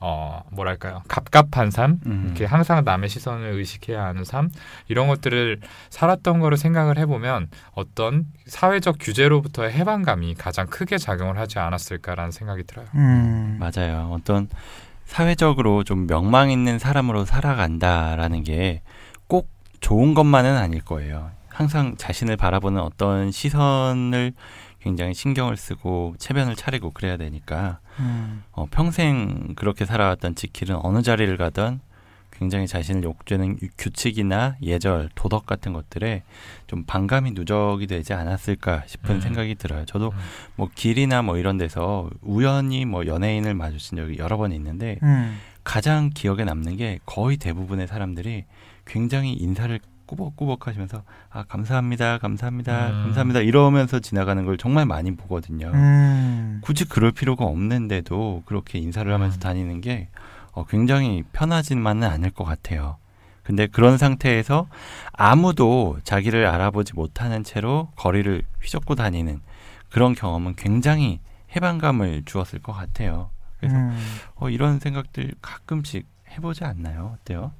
[0.00, 1.02] 어, 뭐랄까요.
[1.08, 2.22] 갑갑한 삶, 음.
[2.26, 4.50] 이렇게 항상 남의 시선을 의식해야 하는 삶,
[4.88, 5.60] 이런 것들을
[5.90, 12.86] 살았던 거를 생각을 해보면 어떤 사회적 규제로부터의 해방감이 가장 크게 작용을 하지 않았을까라는 생각이 들어요.
[12.94, 14.10] 음, 맞아요.
[14.12, 14.48] 어떤
[15.04, 18.82] 사회적으로 좀 명망 있는 사람으로 살아간다라는 게
[19.30, 19.48] 꼭
[19.80, 21.30] 좋은 것만은 아닐 거예요.
[21.48, 24.32] 항상 자신을 바라보는 어떤 시선을
[24.80, 31.36] 굉장히 신경을 쓰고 체면을 차리고 그래야 되니까 음, 어, 평생 그렇게 살아왔던 지킬은 어느 자리를
[31.36, 31.80] 가든
[32.32, 36.22] 굉장히 자신을 욕되는 유- 규칙이나 예절, 도덕 같은 것들에
[36.66, 39.20] 좀 반감이 누적이 되지 않았을까 싶은 음.
[39.20, 39.84] 생각이 들어요.
[39.84, 40.18] 저도 음.
[40.56, 46.08] 뭐 길이나 뭐 이런 데서 우연히 뭐 연예인을 마주친 적이 여러 번 있는데 음, 가장
[46.14, 48.44] 기억에 남는 게 거의 대부분의 사람들이
[48.86, 49.78] 굉장히 인사를
[50.10, 53.02] 꾸벅꾸벅 하시면서 아 감사합니다 감사합니다 음.
[53.04, 55.70] 감사합니다 이러면서 지나가는 걸 정말 많이 보거든요.
[55.72, 59.40] 음, 굳이 그럴 필요가 없는데도 그렇게 인사를 하면서 음.
[59.40, 60.08] 다니는 게
[60.52, 62.96] 어, 굉장히 편하지만은 않을 것 같아요.
[63.44, 64.66] 근데 그런 상태에서
[65.12, 69.40] 아무도 자기를 알아보지 못하는 채로 거리를 휘젓고 다니는
[69.90, 71.20] 그런 경험은 굉장히
[71.54, 73.30] 해방감을 주었을 것 같아요.
[73.58, 73.96] 그래서 음,
[74.36, 77.16] 어, 이런 생각들 가끔씩 해보지 않나요?
[77.20, 77.52] 어때요?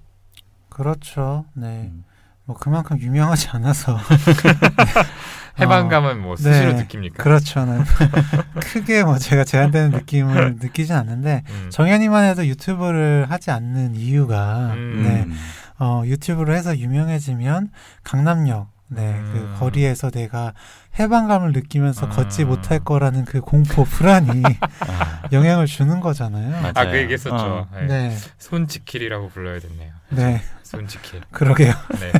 [0.68, 1.44] 그렇죠.
[1.54, 2.04] 네, 음.
[2.50, 3.96] 뭐 그만큼 유명하지 않아서
[5.60, 6.82] 해방감은 뭐 스스로 네.
[6.82, 7.22] 느낍니까?
[7.22, 7.64] 그렇죠.
[7.64, 7.78] 네.
[8.60, 11.70] 크게 뭐 제가 제한되는 느낌을 느끼진 않는데 음.
[11.70, 15.02] 정현이만 해도 유튜브를 하지 않는 이유가 음.
[15.04, 15.36] 네, 음.
[15.78, 17.70] 어, 유튜브를 해서 유명해지면
[18.02, 19.30] 강남역 네, 음.
[19.32, 20.52] 그 거리에서 내가
[20.98, 22.10] 해방감을 느끼면서 음.
[22.10, 24.42] 걷지 못할 거라는 그 공포 불안이
[24.80, 26.50] 아, 영향을 주는 거잖아요.
[26.50, 26.72] 맞아요.
[26.74, 27.36] 아, 그 얘기했었죠.
[27.36, 27.68] 어.
[27.74, 27.86] 네.
[27.86, 29.92] 네, 손지킬이라고 불러야겠네요.
[30.10, 31.20] 네, 손지킬.
[31.30, 31.72] 그러게요.
[32.00, 32.12] 네.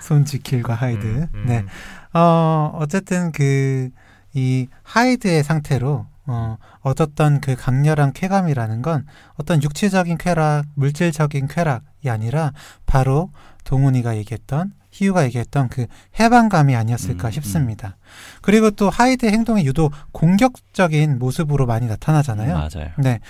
[0.00, 1.06] 손지킬과 하이드.
[1.06, 1.44] 음, 음.
[1.46, 1.64] 네,
[2.12, 3.90] 어, 어쨌든 그,
[4.34, 9.06] 이 하이드의 상태로, 어, 얻었던 그 강렬한 쾌감이라는 건
[9.36, 12.52] 어떤 육체적인 쾌락, 물질적인 쾌락이 아니라
[12.84, 13.30] 바로
[13.64, 15.86] 동훈이가 얘기했던, 희우가 얘기했던 그
[16.18, 17.96] 해방감이 아니었을까 음, 싶습니다.
[18.42, 22.54] 그리고 또 하이드의 행동이 유독 공격적인 모습으로 많이 나타나잖아요.
[22.54, 22.90] 맞아요.
[22.98, 23.20] 네.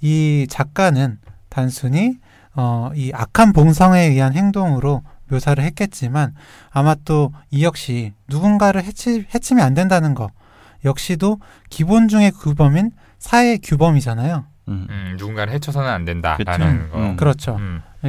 [0.00, 2.18] 이 작가는 단순히
[2.54, 6.34] 어, 이 악한 봉성에 의한 행동으로 묘사를 했겠지만
[6.70, 10.30] 아마 또 이 역시 누군가를 해치, 해치면 안 된다는 거
[10.84, 14.44] 역시도 기본 중의 규범인 사회 규범이잖아요.
[14.68, 14.86] 음.
[14.90, 16.92] 음, 누군가를 해쳐서는 안 된다라는 그쵸.
[16.92, 16.98] 거.
[16.98, 17.16] 음.
[17.16, 17.56] 그렇죠.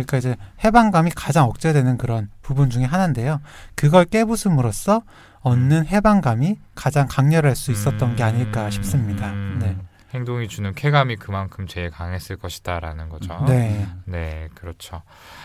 [0.02, 0.06] 음.
[0.06, 3.42] 그러니까 이제 해방감이 가장 억제되는 그런 부분 중에 하나인데요.
[3.76, 5.02] 그걸 깨부숨으로써
[5.42, 8.72] 얻는 해방감이 가장 강렬할 수 있었던 게 아닐까 음.
[8.72, 9.30] 싶습니다.
[9.30, 9.60] 음.
[9.62, 9.78] 네.
[10.14, 13.44] 행동이 주는 쾌감이 그만큼 제일 강했을 것이다라는 거죠.
[13.46, 13.86] 네.
[14.06, 15.02] 네, 그렇죠.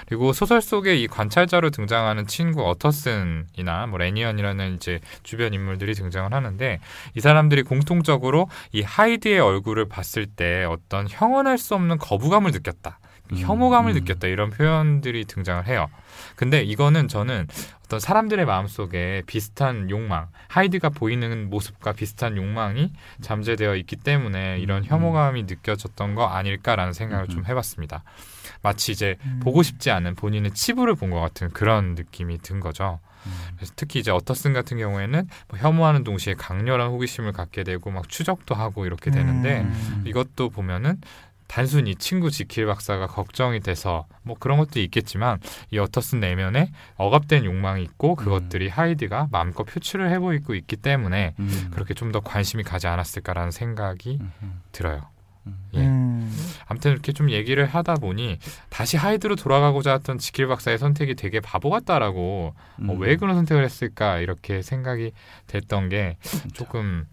[0.07, 6.79] 그리고 소설 속에 이 관찰자로 등장하는 친구 어터슨이나 뭐 레니언이라는 이제 주변 인물들이 등장을 하는데
[7.15, 13.01] 이 사람들이 공통적으로 이 하이드의 얼굴을 봤을 때 어떤 형언할 수 없는 거부감을 느꼈다.
[13.33, 13.95] 음, 혐오감을 음.
[13.95, 15.89] 느꼈다 이런 표현들이 등장을 해요.
[16.37, 17.47] 근데 이거는 저는
[17.85, 24.85] 어떤 사람들의 마음속에 비슷한 욕망, 하이드가 보이는 모습과 비슷한 욕망이 잠재되어 있기 때문에 이런 음.
[24.87, 27.29] 혐오감이 느껴졌던 거 아닐까라는 생각을 음.
[27.29, 28.03] 좀 해봤습니다.
[28.63, 29.41] 마치 이제 음.
[29.43, 33.01] 보고 싶지 않은 본인의 치부를 본 것 같은 그런 느낌이 든 거죠.
[33.27, 33.33] 음.
[33.57, 38.55] 그래서 특히 이제 어터슨 같은 경우에는 뭐 혐오하는 동시에 강렬한 호기심을 갖게 되고 막 추적도
[38.55, 40.05] 하고 이렇게 되는데 음.
[40.07, 40.99] 이것도 보면은
[41.53, 45.39] 단순히 친구 지킬 박사가 걱정이 돼서 뭐 그런 것도 있겠지만
[45.71, 51.71] 이 어터슨 내면에 억압된 욕망이 있고 그것들이 하이드가 마음껏 표출을 해보이고 있기 때문에 음.
[51.75, 55.01] 그렇게 좀 더 관심이 가지 않았을까라는 생각이 음, 음, 들어요.
[55.47, 55.57] 음.
[55.75, 55.81] 예.
[55.81, 56.31] 음.
[56.67, 58.39] 아무튼 이렇게 좀 얘기를 하다 보니
[58.69, 63.01] 다시 하이드로 돌아가고자 했던 지킬 박사의 선택이 되게 바보 같다라고 어, 음.
[63.01, 65.13] 왜 그런 선택을 했을까 이렇게 생각이
[65.47, 66.17] 됐던 게.
[66.53, 67.07] 조금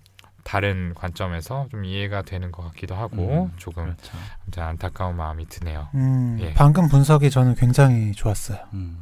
[0.49, 4.17] 다른 관점에서 좀 이해가 되는 것 같기도 하고 음, 조금 그렇죠.
[4.59, 5.89] 안타까운 마음이 드네요.
[5.93, 6.37] 음.
[6.41, 6.55] 예.
[6.55, 8.57] 방금 분석이 저는 굉장히 좋았어요.
[8.73, 8.97] 음.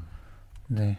[0.67, 0.97] 네.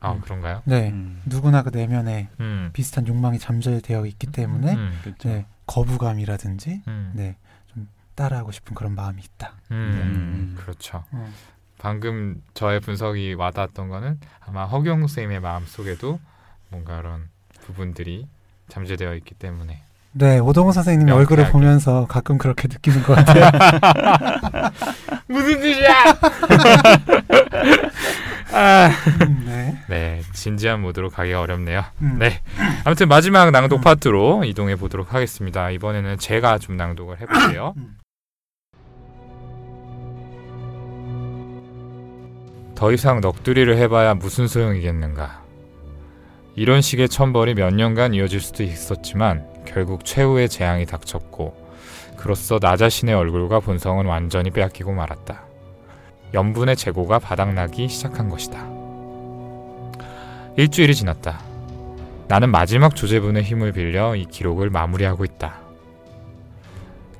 [0.00, 0.20] 아 음.
[0.20, 0.62] 그런가요?
[0.64, 0.90] 네.
[0.90, 1.22] 음.
[1.26, 2.70] 누구나 그 내면에 음.
[2.72, 4.98] 비슷한 욕망이 잠재되어 있기 때문에 음.
[5.04, 5.28] 그렇죠.
[5.28, 5.46] 네.
[5.68, 7.12] 거부감이라든지 음.
[7.14, 7.36] 네.
[7.68, 9.52] 좀 따라하고 싶은 그런 마음이 있다.
[9.70, 9.76] 음.
[9.76, 10.56] 음.
[10.58, 11.04] 그렇죠.
[11.12, 11.32] 음.
[11.78, 16.18] 방금 저의 분석이 와닿았던 거는 아마 허경 선생님의 마음 속에도
[16.70, 17.28] 뭔가 그런
[17.60, 18.26] 부분들이
[18.68, 19.82] 잠재되어 있기 때문에
[20.16, 21.20] 네, 오동호 선생님 명쾌하게.
[21.20, 23.50] 얼굴을 보면서 가끔 그렇게 느끼는 것 같아요.
[25.26, 25.92] 무슨 뜻이야?
[28.52, 28.90] 아.
[29.22, 29.76] 음, 네.
[29.88, 31.82] 네, 진지한 모드로 가기가 어렵네요.
[32.02, 32.18] 음.
[32.20, 32.40] 네.
[32.84, 33.82] 아무튼 마지막 낭독 음.
[33.82, 35.70] 파트로 이동해 보도록 하겠습니다.
[35.70, 37.74] 이번에는 제가 좀 낭독을 해볼게요.
[37.76, 37.96] 음.
[42.76, 45.42] 더 이상 넋두리를 해봐야 무슨 소용이겠는가.
[46.56, 51.64] 이런 식의 천벌이 몇 년간 이어질 수도 있었지만 결국 최후의 재앙이 닥쳤고
[52.16, 55.42] 그로써 나 자신의 얼굴과 본성은 완전히 빼앗기고 말았다.
[56.32, 58.68] 염분의 재고가 바닥나기 시작한 것이다.
[60.56, 61.40] 일주일이 지났다.
[62.28, 65.60] 나는 마지막 조제분의 힘을 빌려 이 기록을 마무리하고 있다.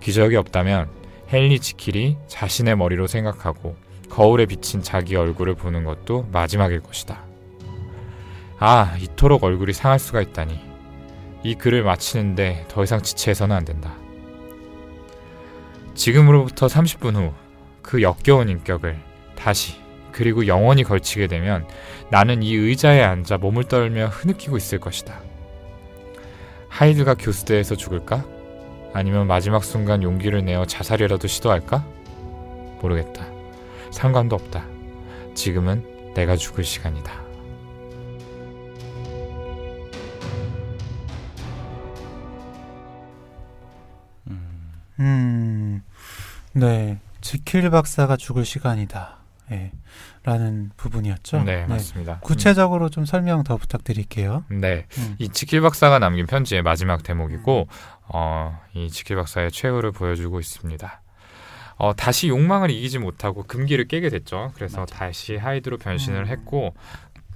[0.01, 0.89] 기적이 없다면
[1.33, 3.75] 헨리 지킬이 자신의 머리로 생각하고
[4.09, 7.24] 거울에 비친 자기 얼굴을 보는 것도 마지막일 것이다.
[8.67, 10.59] 아, 이토록 얼굴이 상할 수가 있다니.
[11.43, 13.95] 이 글을 마치는데 더 이상 지체해서는 안 된다.
[15.95, 17.45] 지금으로부터 30분 후
[17.85, 18.99] 그 역겨운 인격을
[19.37, 19.75] 다시
[20.11, 21.69] 그리고 영원히 걸치게 되면
[22.11, 25.21] 나는 이 의자에 앉아 몸을 떨며 흐느끼고 있을 것이다.
[26.69, 28.25] 하이드가 교수대에서 죽을까?
[28.93, 31.85] 아니면 마지막 순간 용기를 내어 자살이라도 시도할까?
[32.81, 33.27] 모르겠다.
[33.91, 34.65] 상관도 없다.
[35.35, 37.24] 지금은 내가 죽을 시간이다.
[45.01, 45.05] 음.
[45.05, 45.83] 음,
[46.53, 46.99] 네.
[47.21, 49.19] 지킬 박사가 죽을 시간이다.
[49.51, 49.73] 예.
[50.25, 51.43] 라는 부분이었죠.
[51.43, 52.21] 네, 맞습니다.
[52.21, 54.45] 구체적으로 좀 설명 더 부탁드릴게요.
[54.51, 55.17] 음, 네, 음.
[55.19, 57.69] 이 지킬 박사가 남긴 편지의 마지막 대목이고,
[58.09, 61.03] 어, 이 지킬 박사의 최후를 보여주고 있습니다.
[61.77, 64.53] 어, 다시 욕망을 이기지 못하고 금기를 깨게 됐죠.
[64.55, 64.95] 그래서 맞아.
[64.97, 66.27] 다시 하이드로 변신을 음.
[66.27, 66.75] 했고,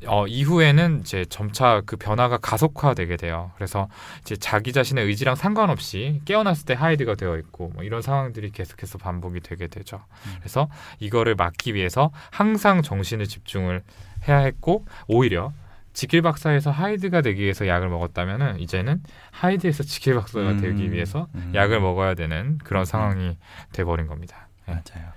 [0.07, 3.51] 어, 이후에는 이제 점차 그 변화가 가속화되게 돼요.
[3.57, 3.89] 그래서
[4.21, 9.41] 이제 자기 자신의 의지랑 상관없이 깨어났을 때 하이드가 되어 있고 뭐 이런 상황들이 계속해서 반복이
[9.41, 9.97] 되게 되죠.
[10.27, 10.37] 음.
[10.39, 10.69] 그래서
[11.01, 13.83] 이거를 막기 위해서 항상 정신을 집중을
[14.29, 15.53] 해야 했고 오히려
[15.93, 20.61] 지킬 박사에서 하이드가 되기 위해서 약을 먹었다면은 이제는 하이드에서 지킬 박사가 음.
[20.61, 21.51] 되기 위해서 음.
[21.55, 23.37] 약을 먹어야 되는 그런 상황이
[23.73, 24.49] 돼버린 겁니다.
[24.69, 24.75] 네.
[24.75, 25.09] 맞아요.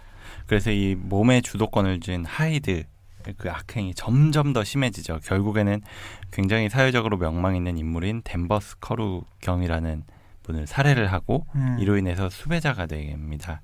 [0.48, 2.84] 그래서 이 몸의 주도권을 쥔 하이드
[3.38, 5.20] 그 악행이 점점 더 심해지죠.
[5.24, 5.82] 결국에는
[6.32, 10.04] 굉장히 사회적으로 명망 있는 인물인 덴버스 커루 경이라는
[10.44, 11.78] 분을 살해를 하고 음.
[11.80, 13.62] 이로 인해서 수배자가 됩니다.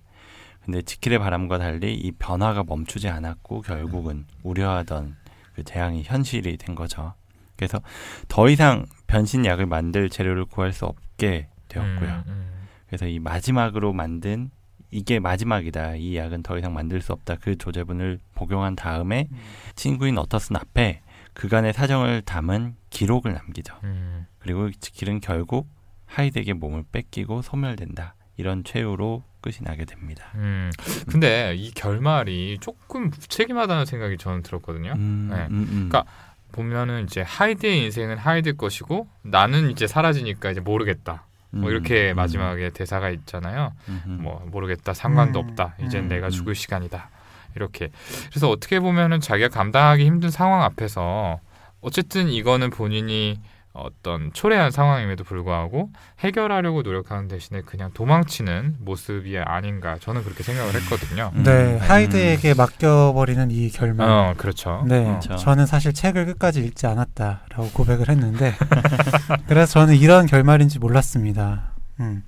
[0.63, 5.15] 근데 지킬의 바람과 달리 이 변화가 멈추지 않았고 결국은 우려하던
[5.55, 7.13] 그 재앙이 현실이 된 거죠.
[7.55, 7.81] 그래서
[8.27, 12.09] 더 이상 변신약을 만들 재료를 구할 수 없게 되었고요.
[12.09, 12.67] 음, 음.
[12.87, 14.51] 그래서 이 마지막으로 만든
[14.91, 15.95] 이게 마지막이다.
[15.95, 17.35] 이 약은 더 이상 만들 수 없다.
[17.35, 19.37] 그 조제분을 복용한 다음에 음.
[19.75, 21.01] 친구인 어터슨 앞에
[21.33, 23.75] 그간의 사정을 담은 기록을 남기죠.
[23.83, 24.25] 음.
[24.39, 25.67] 그리고 지킬은 결국
[26.05, 28.15] 하이드에게 몸을 뺏기고 소멸된다.
[28.37, 30.31] 이런 최후로 끝이 나게 됩니다.
[30.35, 30.71] 음.
[31.09, 34.93] 근데 이 결말이 조금 무책임하다는 생각이 저는 들었거든요.
[34.93, 35.47] 음, 네.
[35.47, 35.89] 음, 음.
[35.89, 36.05] 그러니까
[36.51, 41.26] 보면은 이제 하이드의 인생은 하이드 것이고 나는 이제 사라지니까 이제 모르겠다.
[41.51, 43.73] 뭐 음, 이렇게 음, 마지막에 대사가 있잖아요.
[43.89, 44.19] 음, 음.
[44.21, 46.31] 뭐 모르겠다 상관도 음, 없다 이젠 음, 내가 음.
[46.31, 47.09] 죽을 시간이다
[47.55, 47.89] 이렇게
[48.29, 51.39] 그래서 어떻게 보면은 자기가 감당하기 힘든 상황 앞에서
[51.81, 53.39] 어쨌든 이거는 본인이
[53.73, 61.31] 어떤 초래한 상황임에도 불구하고 해결하려고 노력하는 대신에 그냥 도망치는 모습이 아닌가 저는 그렇게 생각을 했거든요.
[61.35, 61.43] 음.
[61.43, 64.09] 네, 하이드에게 맡겨버리는 이 결말.
[64.09, 64.83] 어, 그렇죠.
[64.87, 65.19] 네, 어.
[65.19, 65.35] 그렇죠.
[65.35, 68.53] 저는 사실 책을 끝까지 읽지 않았다라고 고백을 했는데,
[69.47, 71.73] 그래서 저는 이런 결말인지 몰랐습니다.
[71.99, 72.23] 음.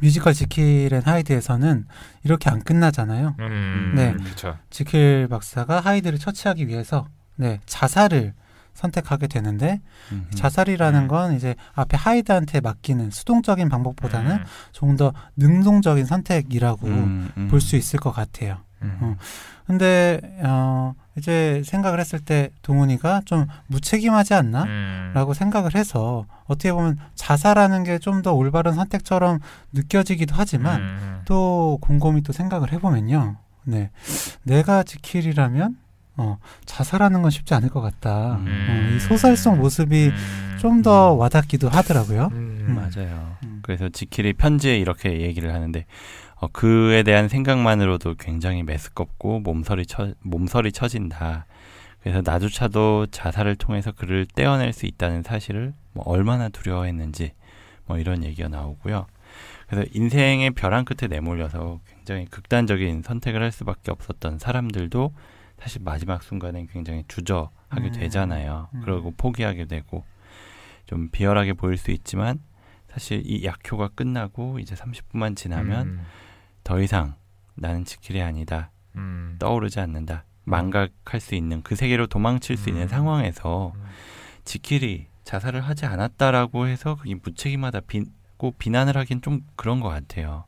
[0.00, 1.86] 뮤지컬 지킬 앤 하이드에서는
[2.24, 3.36] 이렇게 안 끝나잖아요.
[3.38, 4.12] 음, 네.
[4.12, 4.58] 그렇죠.
[4.68, 7.06] 지킬 박사가 하이드를 처치하기 위해서
[7.36, 8.34] 네, 자살을
[8.74, 9.80] 선택하게 되는데
[10.12, 10.30] 음, 음.
[10.34, 11.08] 자살이라는 음.
[11.08, 17.48] 건 이제 앞에 하이드한테 맡기는 수동적인 방법보다는 음, 좀더 능동적인 선택이라고 음, 음.
[17.48, 18.58] 볼수 있을 것 같아요.
[18.82, 18.98] 음.
[19.00, 19.16] 어.
[19.66, 24.64] 근데 어 이제 생각을 했을 때 동훈이가 좀 무책임하지 않나?
[24.64, 25.12] 음.
[25.14, 29.38] 라고 생각을 해서 어떻게 보면 자살하는 게 좀 더 올바른 선택처럼
[29.72, 31.20] 느껴지기도 하지만 음.
[31.24, 33.36] 또 곰곰이 또 생각을 해보면요.
[33.64, 33.90] 네.
[34.42, 35.76] 내가 지킬이라면
[36.16, 38.36] 어, 자살하는 건 쉽지 않을 것 같다.
[38.36, 38.46] 음.
[38.48, 40.56] 어, 이 소설 속 모습이 음.
[40.60, 42.30] 좀더 와닿기도 하더라고요.
[42.32, 42.66] 음.
[42.68, 42.74] 음.
[42.74, 43.36] 맞아요.
[43.42, 43.60] 음.
[43.62, 45.84] 그래서 지킬이 편지에 이렇게 얘기를 하는데
[46.36, 51.46] 어, 그에 대한 생각만으로도 굉장히 메스껍고 몸서리 쳐 몸서리 쳐진다.
[52.00, 57.32] 그래서 나조차도 자살을 통해서 그를 떼어낼 수 있다는 사실을 뭐 얼마나 두려워했는지
[57.86, 59.06] 뭐 이런 얘기가 나오고요.
[59.68, 65.12] 그래서 인생의 벼랑 끝에 내몰려서 굉장히 극단적인 선택을 할 수밖에 없었던 사람들도
[65.64, 67.92] 사실 마지막 순간엔 굉장히 주저하게 음.
[67.92, 68.68] 되잖아요.
[68.74, 68.82] 음.
[68.84, 70.04] 그리고 포기하게 되고
[70.84, 72.38] 좀 비열하게 보일 수 있지만
[72.90, 76.06] 사실 이 약효가 끝나고 이제 30분만 지나면 음.
[76.64, 77.14] 더 이상
[77.54, 78.72] 나는 지킬이 아니다.
[78.96, 79.36] 음.
[79.38, 80.26] 떠오르지 않는다.
[80.44, 82.88] 망각할 수 있는 그 세계로 도망칠 수 있는 음.
[82.88, 83.84] 상황에서 음.
[84.44, 90.44] 지킬이 자살을 하지 않았다라고 해서 그게 무책임하다 빈고 비난을 하긴 좀 그런 것 같아요.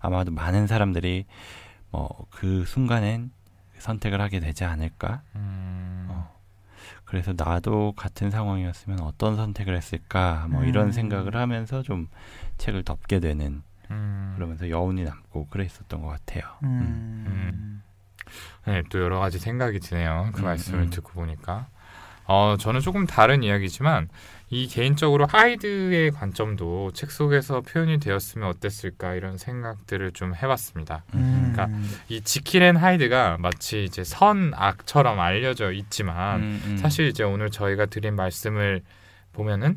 [0.00, 1.24] 아마도 많은 사람들이
[1.92, 3.30] 뭐 그 순간엔
[3.86, 5.22] 선택을 하게 되지 않을까.
[5.36, 6.06] 음.
[6.10, 6.34] 어.
[7.04, 10.68] 그래서 나도 같은 상황이었으면 어떤 선택을 했을까 뭐 음.
[10.68, 12.08] 이런 생각을 하면서 좀
[12.58, 14.32] 책을 덮게 되는 음.
[14.34, 16.42] 그러면서 여운이 남고 그랬었던 것 같아요.
[16.64, 17.24] 음.
[17.28, 17.82] 음.
[18.66, 20.30] 네, 또 여러 가지 생각이 드네요.
[20.32, 20.90] 그 음, 말씀을 음.
[20.90, 21.68] 듣고 보니까.
[22.24, 24.08] 어, 저는 조금 다른 이야기지만
[24.48, 31.02] 이 개인적으로 하이드의 관점도 책 속에서 표현이 되었으면 어땠을까 이런 생각들을 좀 해봤습니다.
[31.14, 31.52] 음.
[31.52, 31.76] 그러니까
[32.08, 36.76] 이 지킬 앤 하이드가 마치 이제 선악처럼 알려져 있지만 음, 음.
[36.76, 38.82] 사실 이제 오늘 저희가 드린 말씀을
[39.32, 39.76] 보면은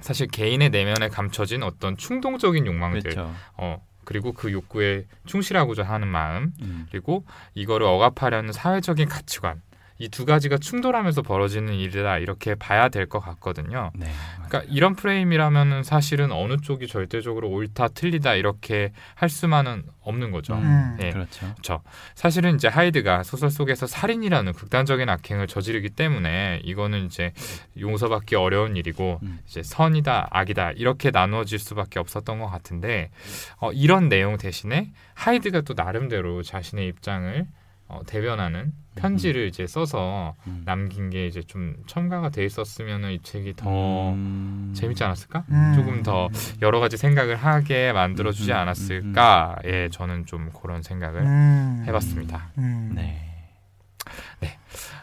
[0.00, 3.34] 사실 개인의 내면에 감춰진 어떤 충동적인 욕망들, 그렇죠.
[3.56, 6.86] 어 그리고 그 욕구에 충실하고자 하는 마음, 음.
[6.90, 7.24] 그리고
[7.54, 9.62] 이거를 억압하려는 사회적인 가치관
[10.00, 13.90] 이 두 가지가 충돌하면서 벌어지는 일이다 이렇게 봐야 될 것 같거든요.
[13.94, 14.06] 네.
[14.48, 20.54] 그러니까 이런 프레임이라면은 사실은 어느 쪽이 절대적으로 옳다 틀리다 이렇게 할 수만은 없는 거죠.
[20.54, 20.96] 음.
[21.02, 21.10] 예.
[21.10, 21.40] 그렇죠.
[21.52, 21.82] 그렇죠.
[22.14, 27.32] 사실은 이제 하이드가 소설 속에서 살인이라는 극단적인 악행을 저지르기 때문에 이거는 이제
[27.78, 29.38] 용서받기 어려운 일이고 음.
[29.46, 33.10] 이제 선이다 악이다 이렇게 나누어질 수밖에 없었던 것 같은데
[33.58, 37.46] 어, 이런 내용 대신에 하이드가 또 나름대로 자신의 입장을
[37.90, 40.62] 어, 대변하는 편지를 이제 써서 음.
[40.64, 44.72] 남긴 게 이제 좀 첨가가 돼 있었으면은 이 책이 더 음.
[44.76, 45.44] 재밌지 않았을까?
[45.50, 45.72] 음.
[45.74, 46.28] 조금 더
[46.62, 49.56] 여러 가지 생각을 하게 만들어 주지 음, 음, 않았을까?
[49.64, 51.84] 예, 저는 좀 그런 생각을 음.
[51.86, 52.50] 해봤습니다.
[52.58, 52.92] 음.
[52.94, 53.26] 네.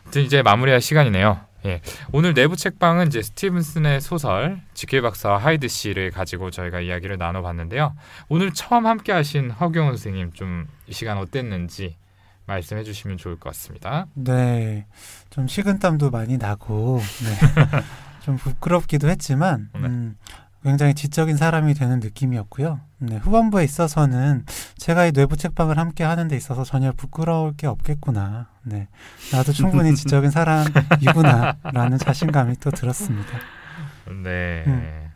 [0.03, 1.41] 아무튼 이제 마무리할 시간이네요.
[1.65, 1.81] 예.
[2.13, 7.93] 오늘 뇌부 책방은 이제 스티븐슨의 소설 지킬 박사와 하이드 씨를 가지고 저희가 이야기를 나눠봤는데요.
[8.29, 11.97] 오늘 처음 함께 하신 허경원 선생님 좀 이 시간 어땠는지
[12.47, 14.07] 말씀해 주시면 좋을 것 같습니다.
[14.13, 14.87] 네,
[15.29, 17.83] 좀 식은땀도 많이 나고 네.
[18.23, 19.81] 좀 부끄럽기도 했지만 네.
[19.81, 20.17] 음,
[20.63, 22.79] 굉장히 지적인 사람이 되는 느낌이었고요.
[22.99, 24.45] 네, 후반부에 있어서는
[24.77, 28.47] 제가 이 내부 책방을 함께 하는 데 있어서 전혀 부끄러울 게 없겠구나.
[28.63, 28.87] 네,
[29.31, 33.39] 나도 충분히 지적인 사람이구나라는 자신감이 또 들었습니다.
[34.23, 34.63] 네.
[34.67, 35.11] 음.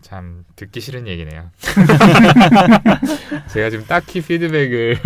[0.00, 1.50] 참 듣기 싫은 얘기네요.
[3.52, 4.98] 제가 지금 딱히 피드백을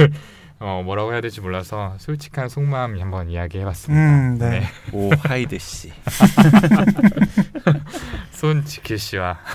[0.65, 4.01] 어, 뭐라고 해야 될지 몰라서 솔직한 속마음 한번 이야기해봤습니다.
[4.03, 4.63] 음, 네.
[4.93, 5.93] 오 하이드 씨.
[8.31, 9.39] 손 지킬 씨와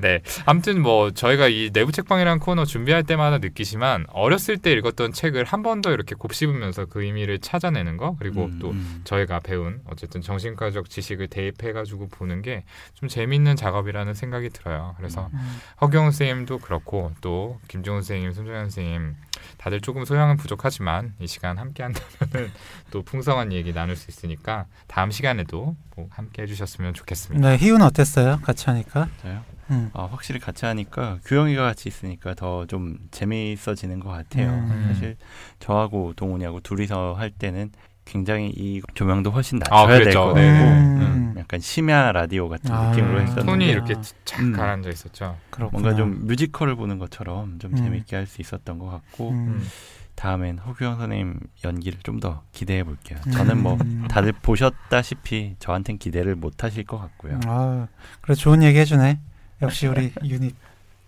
[0.00, 5.44] 네 아무튼 뭐 저희가 이 뇌부 책방이라는 코너 준비할 때마다 느끼지만 어렸을 때 읽었던 책을
[5.44, 9.00] 한 번 더 이렇게 곱씹으면서 그 의미를 찾아내는 거 그리고 음, 또 음.
[9.04, 14.94] 저희가 배운 어쨌든 정신과적 지식을 대입해 가지고 보는 게 좀 재밌는 작업이라는 생각이 들어요.
[14.96, 15.38] 그래서 음,
[15.80, 19.14] 허경 선생님도 그렇고 또 김종훈 선생님, 손정현 선생님
[19.58, 22.50] 다들 조금 소양은 부족하지만 이 시간 함께 한다면은
[22.90, 27.48] 또 풍성한 얘기 나눌 수 있으니까 다음 시간에도 뭐 함께 해주셨으면 좋겠습니다.
[27.48, 28.40] 네, 희우는 어땠어요?
[28.42, 29.08] 같이 하니까?
[29.22, 29.42] 저요?
[29.70, 29.90] 음.
[29.92, 34.50] 아, 확실히 같이 하니까 규영이가 같이 있으니까 더 좀 재미있어지는 것 같아요.
[34.50, 34.84] 음.
[34.88, 35.16] 사실
[35.60, 37.70] 저하고 동훈이하고 둘이서 할 때는
[38.04, 40.20] 굉장히 이 조명도 훨씬 아, 낮춰야 될 그랬죠.
[40.20, 40.48] 거고 네.
[40.62, 42.90] 음, 약간 심야 라디오 같은 아.
[42.90, 43.68] 느낌으로 했었는데 손이 아.
[43.68, 43.94] 이렇게
[44.24, 44.52] 착 음.
[44.52, 45.36] 가라앉아 있었죠.
[45.50, 45.80] 그렇구나.
[45.82, 47.76] 뭔가 좀 뮤지컬을 보는 것처럼 좀 음.
[47.76, 49.34] 재밌게 할 수 있었던 것 같고 음.
[49.48, 49.68] 음.
[50.14, 53.18] 다음엔 허규영 선생님 연기를 좀 더 기대해 볼게요.
[53.32, 54.06] 저는 뭐 음.
[54.10, 57.38] 다들 보셨다시피 저한텐 기대를 못 하실 것 같고요.
[57.46, 57.86] 아,
[58.22, 59.20] 그래 좋은 얘기 해주네.
[59.62, 60.54] 역시 우리 유닛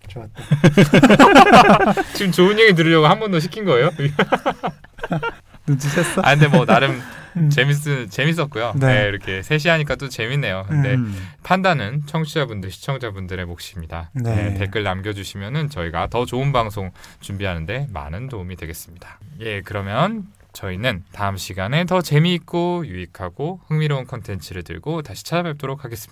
[0.07, 0.43] 좋았다.
[2.15, 3.91] 지금 좋은 얘기 들으려고 한 번 더 시킨 거예요?
[5.67, 6.21] 눈치챘어?
[6.25, 7.01] 아 근데 뭐 나름
[7.37, 7.49] 음.
[7.49, 7.75] 재밌
[8.09, 8.73] 재밌었고요.
[8.75, 8.87] 네.
[9.03, 9.07] 네.
[9.07, 10.65] 이렇게 셋이 하니까 또 재밌네요.
[10.67, 11.15] 근데 음.
[11.43, 14.09] 판단은 청취자분들, 시청자분들의 몫입니다.
[14.13, 14.35] 네.
[14.35, 16.91] 네, 댓글 남겨주시면은 저희가 더 좋은 방송
[17.21, 19.19] 준비하는데 많은 도움이 되겠습니다.
[19.41, 26.11] 예, 그러면 저희는 다음 시간에 더 재미있고 유익하고 흥미로운 컨텐츠를 들고 다시 찾아뵙도록 하겠습